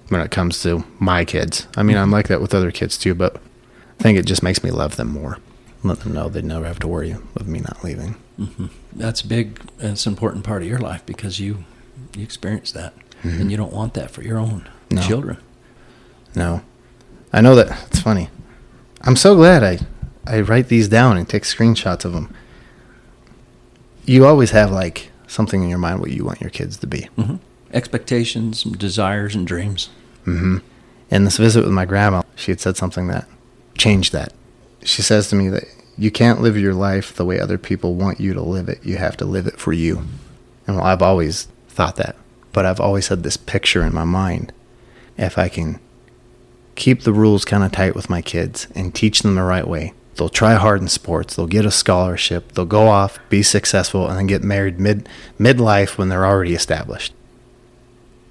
when 0.09 0.21
it 0.23 0.31
comes 0.31 0.62
to 0.62 0.85
my 0.99 1.25
kids. 1.25 1.69
I 1.77 1.83
mean, 1.83 1.97
I'm 1.97 2.11
like 2.11 2.29
that 2.29 2.40
with 2.40 2.55
other 2.55 2.71
kids 2.71 2.97
too, 2.99 3.14
but 3.14 3.37
I 3.37 4.03
think 4.03 4.19
it 4.19 4.25
just 4.27 4.43
makes 4.43 4.64
me 4.64 4.71
love 4.71 4.97
them 4.97 5.09
more. 5.12 5.38
Let 5.85 6.01
them 6.01 6.12
know 6.14 6.29
they 6.29 6.43
never 6.43 6.66
have 6.66 6.79
to 6.81 6.88
worry 6.88 7.12
of 7.37 7.47
me 7.47 7.61
not 7.61 7.85
leaving. 7.85 8.16
That's 8.93 9.21
a 9.21 9.27
big. 9.27 9.61
and 9.79 9.93
It's 9.93 10.07
an 10.07 10.12
important 10.14 10.45
part 10.45 10.62
of 10.62 10.69
your 10.69 10.79
life 10.79 11.05
because 11.07 11.38
you 11.40 11.64
you 12.16 12.23
experience 12.23 12.73
that, 12.73 12.95
and 13.23 13.51
you 13.51 13.57
don't 13.57 13.73
want 13.73 13.93
that 13.95 14.11
for 14.11 14.23
your 14.23 14.38
own 14.38 14.62
Mm-hmm. 14.88 14.97
No. 14.97 15.03
children. 15.03 15.37
No. 16.35 16.62
I 17.33 17.40
know 17.40 17.55
that 17.55 17.87
it's 17.87 18.01
funny. 18.01 18.29
I'm 19.03 19.16
so 19.16 19.35
glad 19.35 19.62
I 19.62 19.79
I 20.27 20.40
write 20.40 20.69
these 20.69 20.88
down 20.88 21.16
and 21.16 21.29
take 21.29 21.45
screenshots 21.45 22.05
of 22.05 22.12
them. 22.12 22.35
You 24.05 24.27
always 24.27 24.51
have 24.51 24.71
like 24.71 25.11
something 25.27 25.62
in 25.62 25.69
your 25.69 25.79
mind 25.79 26.01
what 26.01 26.11
you 26.11 26.25
want 26.25 26.40
your 26.40 26.51
kids 26.51 26.77
to 26.79 26.87
be. 26.87 27.03
hmm 27.16 27.37
Expectations, 27.73 28.64
desires, 28.64 29.35
and 29.37 29.47
dreams. 29.47 29.90
hmm 30.25 30.59
In 31.11 31.25
this 31.25 31.37
visit 31.37 31.62
with 31.64 31.73
my 31.73 31.85
grandma, 31.85 32.23
she 32.35 32.51
had 32.51 32.61
said 32.61 32.77
something 32.77 33.07
that 33.09 33.29
changed 33.79 34.12
that. 34.12 34.33
She 34.83 35.03
says 35.03 35.29
to 35.29 35.37
me 35.37 35.49
that 35.51 35.64
you 35.97 36.11
can't 36.11 36.40
live 36.40 36.57
your 36.57 36.75
life 36.75 37.14
the 37.14 37.25
way 37.25 37.38
other 37.38 37.59
people 37.59 37.95
want 37.95 38.19
you 38.21 38.35
to 38.35 38.43
live 38.43 38.69
it. 38.69 38.85
You 38.85 38.97
have 38.97 39.16
to 39.19 39.25
live 39.25 39.47
it 39.47 39.61
for 39.61 39.73
you. 39.73 40.03
And 40.66 40.77
well, 40.77 40.85
I've 40.87 41.03
always 41.03 41.49
thought 41.69 41.97
that, 41.97 42.16
but 42.53 42.64
I've 42.66 42.81
always 42.81 43.09
had 43.09 43.23
this 43.23 43.37
picture 43.37 43.83
in 43.85 43.95
my 43.95 44.05
mind. 44.05 44.53
If 45.16 45.38
I 45.38 45.49
can 45.49 45.79
keep 46.81 47.03
the 47.03 47.12
rules 47.12 47.45
kind 47.45 47.62
of 47.62 47.71
tight 47.71 47.95
with 47.95 48.11
my 48.11 48.23
kids 48.23 48.66
and 48.75 48.93
teach 48.93 49.21
them 49.21 49.37
the 49.37 49.43
right 49.43 49.69
way, 49.69 49.93
they'll 50.16 50.29
try 50.29 50.55
hard 50.55 50.81
in 50.81 50.88
sports, 50.88 51.37
they'll 51.37 51.47
get 51.47 51.64
a 51.64 51.71
scholarship, 51.71 52.53
they'll 52.53 52.64
go 52.64 52.88
off, 52.88 53.19
be 53.29 53.43
successful, 53.43 54.09
and 54.09 54.19
then 54.19 54.27
get 54.27 54.43
married 54.43 54.81
mid 54.81 55.09
midlife 55.38 55.97
when 55.97 56.09
they're 56.09 56.27
already 56.27 56.55
established 56.55 57.12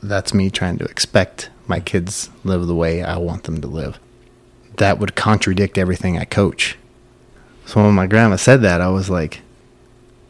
that's 0.02 0.34
me 0.34 0.50
trying 0.50 0.78
to 0.78 0.86
expect 0.86 1.50
my 1.68 1.80
kids 1.80 2.30
live 2.44 2.68
the 2.68 2.76
way 2.76 3.04
I 3.04 3.18
want 3.18 3.44
them 3.44 3.62
to 3.62 3.68
live. 3.68 4.00
That 4.78 5.00
would 5.00 5.16
contradict 5.16 5.78
everything 5.78 6.18
I 6.18 6.26
coach. 6.26 6.78
So 7.66 7.84
when 7.84 7.94
my 7.94 8.08
grandma 8.08 8.38
said 8.38 8.62
that, 8.62 8.82
I 8.82 8.90
was 8.90 9.10
like, 9.10 9.42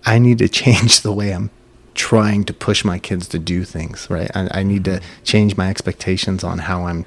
I 0.05 0.19
need 0.19 0.39
to 0.39 0.49
change 0.49 1.01
the 1.01 1.13
way 1.13 1.31
I'm 1.31 1.51
trying 1.93 2.45
to 2.45 2.53
push 2.53 2.83
my 2.83 2.97
kids 2.97 3.27
to 3.29 3.39
do 3.39 3.63
things, 3.63 4.09
right? 4.09 4.31
I, 4.33 4.59
I 4.59 4.63
need 4.63 4.85
to 4.85 4.91
mm-hmm. 4.91 5.23
change 5.23 5.57
my 5.57 5.69
expectations 5.69 6.43
on 6.43 6.59
how 6.59 6.87
I'm 6.87 7.05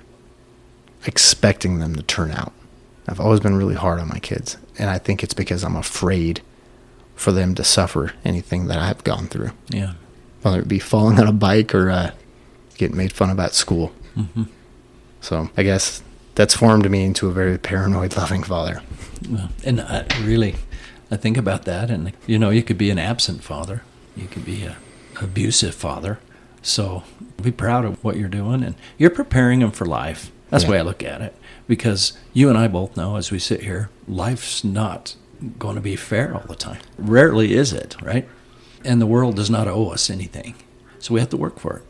expecting 1.06 1.78
them 1.78 1.94
to 1.96 2.02
turn 2.02 2.30
out. 2.32 2.52
I've 3.08 3.20
always 3.20 3.40
been 3.40 3.56
really 3.56 3.74
hard 3.74 3.98
on 4.00 4.08
my 4.08 4.18
kids, 4.18 4.56
and 4.78 4.88
I 4.88 4.98
think 4.98 5.22
it's 5.22 5.34
because 5.34 5.64
I'm 5.64 5.76
afraid 5.76 6.40
for 7.16 7.32
them 7.32 7.54
to 7.56 7.64
suffer 7.64 8.12
anything 8.24 8.66
that 8.68 8.78
I've 8.78 9.04
gone 9.04 9.26
through 9.26 9.50
Yeah. 9.68 9.92
whether 10.42 10.60
it 10.60 10.68
be 10.68 10.78
falling 10.78 11.20
on 11.20 11.28
a 11.28 11.32
bike 11.32 11.74
or 11.74 11.90
uh, 11.90 12.10
getting 12.76 12.96
made 12.96 13.12
fun 13.12 13.30
of 13.30 13.38
at 13.38 13.54
school. 13.54 13.92
hmm 14.14 14.44
So 15.20 15.50
I 15.56 15.62
guess 15.62 16.02
that's 16.34 16.54
formed 16.56 16.88
me 16.90 17.04
into 17.04 17.28
a 17.28 17.32
very 17.32 17.58
paranoid, 17.58 18.16
loving 18.16 18.42
father. 18.42 18.82
Well, 19.28 19.50
and 19.64 19.80
I 19.80 20.06
really, 20.22 20.56
I 21.10 21.16
think 21.16 21.36
about 21.36 21.64
that, 21.64 21.90
and 21.90 22.12
you 22.26 22.38
know, 22.38 22.50
you 22.50 22.62
could 22.62 22.78
be 22.78 22.90
an 22.90 22.98
absent 22.98 23.42
father, 23.44 23.82
you 24.16 24.26
could 24.28 24.44
be 24.44 24.64
a 24.64 24.76
abusive 25.20 25.74
father. 25.74 26.18
So 26.62 27.02
be 27.42 27.50
proud 27.52 27.84
of 27.84 28.02
what 28.04 28.16
you're 28.16 28.28
doing, 28.28 28.62
and 28.62 28.74
you're 28.96 29.10
preparing 29.10 29.60
them 29.60 29.72
for 29.72 29.84
life. 29.84 30.30
That's 30.52 30.64
the 30.64 30.70
way 30.70 30.78
I 30.78 30.82
look 30.82 31.02
at 31.02 31.20
it, 31.20 31.34
because 31.66 32.12
you 32.32 32.48
and 32.48 32.56
I 32.56 32.68
both 32.68 32.96
know, 32.96 33.16
as 33.16 33.30
we 33.32 33.38
sit 33.40 33.62
here, 33.62 33.90
life's 34.06 34.62
not 34.62 35.16
going 35.58 35.74
to 35.74 35.80
be 35.80 35.96
fair 35.96 36.34
all 36.34 36.44
the 36.46 36.54
time. 36.54 36.78
Rarely 36.98 37.54
is 37.54 37.72
it, 37.72 37.96
right? 38.00 38.28
And 38.84 39.00
the 39.00 39.06
world 39.06 39.34
does 39.36 39.50
not 39.50 39.66
owe 39.66 39.88
us 39.88 40.08
anything, 40.10 40.54
so 41.00 41.14
we 41.14 41.20
have 41.20 41.30
to 41.30 41.36
work 41.36 41.58
for 41.58 41.76
it. 41.78 41.82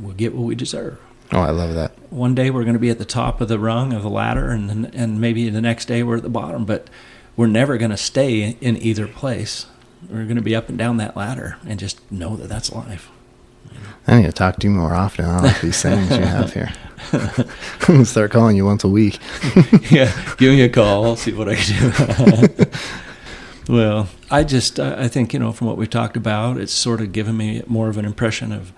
We'll 0.00 0.14
get 0.14 0.34
what 0.34 0.44
we 0.44 0.54
deserve 0.54 0.98
Oh, 1.32 1.40
I 1.40 1.50
love 1.50 1.74
that. 1.74 1.92
one 2.08 2.34
day 2.34 2.48
we're 2.50 2.62
going 2.64 2.72
to 2.74 2.78
be 2.80 2.88
at 2.88 2.98
the 2.98 3.04
top 3.04 3.40
of 3.42 3.48
the 3.48 3.58
rung 3.58 3.92
of 3.92 4.02
the 4.02 4.08
ladder 4.08 4.48
and 4.50 4.94
and 4.94 5.20
maybe 5.20 5.50
the 5.50 5.60
next 5.60 5.84
day 5.86 6.02
we're 6.02 6.16
at 6.16 6.22
the 6.22 6.28
bottom 6.30 6.64
but 6.64 6.88
we're 7.36 7.46
never 7.46 7.76
going 7.76 7.90
to 7.90 7.98
stay 7.98 8.56
in 8.62 8.76
either 8.78 9.06
place 9.06 9.66
we're 10.08 10.24
going 10.24 10.36
to 10.36 10.42
be 10.42 10.54
up 10.56 10.70
and 10.70 10.78
down 10.78 10.96
that 10.96 11.14
ladder 11.16 11.58
and 11.66 11.78
just 11.78 12.00
know 12.10 12.34
that 12.36 12.48
that's 12.48 12.72
life 12.72 13.10
I 14.06 14.16
need 14.16 14.26
to 14.26 14.32
talk 14.32 14.58
to 14.60 14.66
you 14.66 14.72
more 14.72 14.94
often. 14.94 15.26
I 15.26 15.40
like 15.40 15.60
these 15.60 15.76
sayings 15.76 16.10
you 16.10 16.24
have 16.24 16.52
here. 16.54 16.72
Start 18.04 18.30
calling 18.30 18.56
you 18.56 18.64
once 18.64 18.84
a 18.84 18.88
week. 18.88 19.18
yeah 19.90 20.12
give 20.36 20.52
me 20.52 20.62
a 20.62 20.68
call 20.68 21.04
i'll 21.04 21.16
see 21.16 21.32
what 21.32 21.48
i 21.48 21.54
can 21.54 22.50
do 22.50 22.64
well 23.72 24.08
i 24.30 24.44
just 24.44 24.78
I 24.78 25.04
I 25.04 25.08
think 25.08 25.32
you 25.32 25.38
know 25.38 25.52
from 25.52 25.66
what 25.66 25.76
we 25.76 25.86
talked 25.86 26.16
about 26.16 26.58
it's 26.58 26.72
sort 26.72 27.00
of 27.00 27.12
given 27.12 27.36
me 27.36 27.62
more 27.66 27.88
of 27.88 27.96
an 27.96 28.04
impression 28.04 28.52
of 28.52 28.72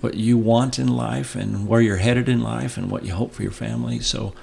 what 0.00 0.14
you 0.14 0.36
want 0.38 0.78
in 0.78 0.88
life 0.88 1.34
and 1.34 1.66
where 1.66 1.80
you're 1.80 1.96
headed 1.96 2.28
in 2.28 2.42
life 2.42 2.76
and 2.76 2.90
what 2.90 3.04
you 3.04 3.14
hope 3.14 3.32
for 3.32 3.42
your 3.42 3.52
family 3.52 4.00
so 4.00 4.34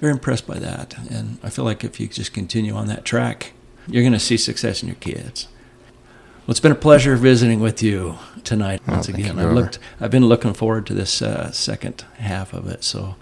very 0.00 0.12
impressed 0.12 0.46
by 0.46 0.58
that 0.58 0.96
and 1.10 1.38
i 1.42 1.50
feel 1.50 1.64
like 1.64 1.84
if 1.84 2.00
you 2.00 2.06
just 2.06 2.32
continue 2.32 2.74
on 2.74 2.86
that 2.86 3.04
track 3.04 3.52
you're 3.86 4.02
going 4.02 4.12
to 4.12 4.18
see 4.18 4.36
success 4.36 4.82
in 4.82 4.88
your 4.88 4.96
kids 4.96 5.48
Well, 6.48 6.52
it's 6.52 6.60
been 6.60 6.72
a 6.72 6.76
pleasure 6.76 7.14
visiting 7.16 7.60
with 7.60 7.82
you 7.82 8.16
tonight 8.42 8.80
Oh, 8.88 8.92
once 8.92 9.06
thank 9.06 9.18
again. 9.18 9.38
I've 9.38 9.52
looked. 9.52 9.78
I've 10.00 10.10
been 10.10 10.24
looking 10.24 10.54
forward 10.54 10.86
to 10.86 10.94
this 10.94 11.20
uh, 11.20 11.50
second 11.52 12.06
half 12.16 12.54
of 12.54 12.66
it. 12.66 12.82
So 12.84 13.16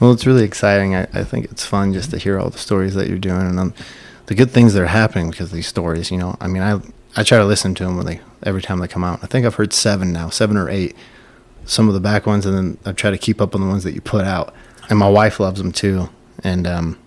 Well, 0.00 0.12
it's 0.12 0.24
really 0.24 0.44
exciting. 0.44 0.94
I, 0.94 1.02
I 1.12 1.24
think 1.24 1.44
it's 1.44 1.66
fun 1.66 1.92
just 1.92 2.10
to 2.12 2.16
hear 2.16 2.38
all 2.40 2.48
the 2.48 2.56
stories 2.56 2.94
that 2.94 3.06
you're 3.06 3.18
doing 3.18 3.42
and 3.42 3.60
um, 3.60 3.74
the 4.26 4.34
good 4.34 4.50
things 4.50 4.72
that 4.72 4.82
are 4.82 4.86
happening 4.86 5.28
because 5.30 5.48
of 5.50 5.52
these 5.54 5.66
stories. 5.66 6.10
You 6.10 6.16
know, 6.16 6.38
I 6.40 6.48
mean, 6.48 6.62
I 6.62 6.80
I 7.14 7.22
try 7.22 7.36
to 7.36 7.44
listen 7.44 7.74
to 7.74 7.84
them 7.84 7.98
when 7.98 8.06
they 8.06 8.20
every 8.44 8.62
time 8.62 8.78
they 8.78 8.88
come 8.88 9.04
out. 9.04 9.20
I 9.22 9.26
think 9.26 9.44
I've 9.44 9.56
heard 9.56 9.74
seven 9.74 10.10
now, 10.10 10.30
seven 10.30 10.56
or 10.56 10.70
eight. 10.70 10.96
Some 11.66 11.88
of 11.88 11.92
the 11.92 12.00
back 12.00 12.24
ones, 12.24 12.46
and 12.46 12.56
then 12.56 12.78
I 12.86 12.92
try 12.92 13.10
to 13.10 13.18
keep 13.18 13.42
up 13.42 13.54
on 13.54 13.60
the 13.60 13.66
ones 13.66 13.84
that 13.84 13.92
you 13.92 14.00
put 14.00 14.24
out. 14.24 14.54
And 14.88 14.98
my 14.98 15.10
wife 15.10 15.38
loves 15.38 15.60
them 15.60 15.70
too. 15.70 16.08
And 16.42 16.66
um, 16.66 16.98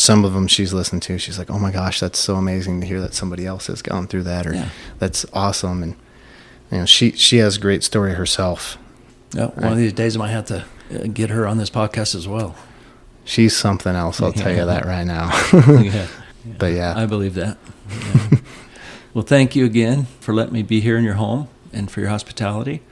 some 0.00 0.24
of 0.24 0.32
them 0.32 0.46
she's 0.48 0.72
listened 0.72 1.02
to. 1.02 1.18
She's 1.18 1.38
like, 1.38 1.50
"Oh 1.50 1.58
my 1.58 1.70
gosh, 1.70 2.00
that's 2.00 2.18
so 2.18 2.36
amazing 2.36 2.80
to 2.80 2.86
hear 2.86 3.00
that 3.00 3.14
somebody 3.14 3.46
else 3.46 3.66
has 3.68 3.82
gone 3.82 4.06
through 4.06 4.22
that," 4.24 4.46
or 4.46 4.54
Yeah. 4.54 4.68
"That's 4.98 5.26
awesome." 5.32 5.82
And 5.82 5.96
you 6.72 6.78
know, 6.78 6.86
she 6.86 7.12
she 7.12 7.38
has 7.38 7.56
a 7.56 7.60
great 7.60 7.82
story 7.84 8.14
herself. 8.14 8.78
yeah, 9.32 9.46
one 9.46 9.72
of 9.72 9.78
these 9.78 9.92
days 9.92 10.16
I 10.16 10.18
might 10.18 10.30
have 10.30 10.46
to 10.46 10.64
uh, 10.94 11.06
get 11.12 11.30
her 11.30 11.46
on 11.46 11.58
this 11.58 11.70
podcast 11.70 12.14
as 12.14 12.26
well. 12.26 12.54
She's 13.24 13.56
something 13.56 13.94
else. 13.94 14.20
I'll 14.20 14.32
tell 14.32 14.50
you 14.54 14.64
that 14.64 14.84
right 14.86 15.06
now. 15.06 15.30
yeah, 15.80 16.06
but 16.58 16.72
yeah, 16.72 16.94
I 16.96 17.06
believe 17.06 17.34
that. 17.34 17.58
Yeah. 17.90 18.38
well, 19.14 19.24
thank 19.24 19.56
you 19.56 19.64
again 19.64 20.06
for 20.20 20.32
letting 20.32 20.52
me 20.54 20.62
be 20.62 20.80
here 20.80 20.96
in 20.96 21.02
your 21.04 21.14
home 21.14 21.48
and 21.72 21.90
for 21.90 22.00
your 22.00 22.08
hospitality. 22.10 22.82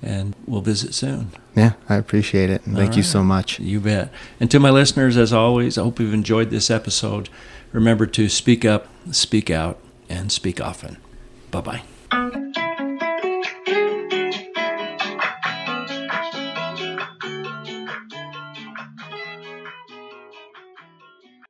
And 0.00 0.34
we'll 0.46 0.60
visit 0.60 0.94
soon. 0.94 1.32
Yeah, 1.56 1.72
I 1.88 1.96
appreciate 1.96 2.50
it. 2.50 2.64
And 2.64 2.76
All 2.76 2.82
thank 2.82 2.96
you 2.96 3.02
so 3.02 3.24
much. 3.24 3.58
You 3.58 3.80
bet. 3.80 4.12
And 4.38 4.50
to 4.50 4.60
my 4.60 4.70
listeners, 4.70 5.16
as 5.16 5.32
always, 5.32 5.76
I 5.76 5.82
hope 5.82 5.98
you've 5.98 6.14
enjoyed 6.14 6.50
this 6.50 6.70
episode. 6.70 7.28
Remember 7.72 8.06
to 8.06 8.28
speak 8.28 8.64
up, 8.64 8.86
speak 9.10 9.50
out, 9.50 9.78
and 10.08 10.30
speak 10.30 10.60
often. 10.60 10.98
Bye 11.50 11.82
bye. 12.10 12.38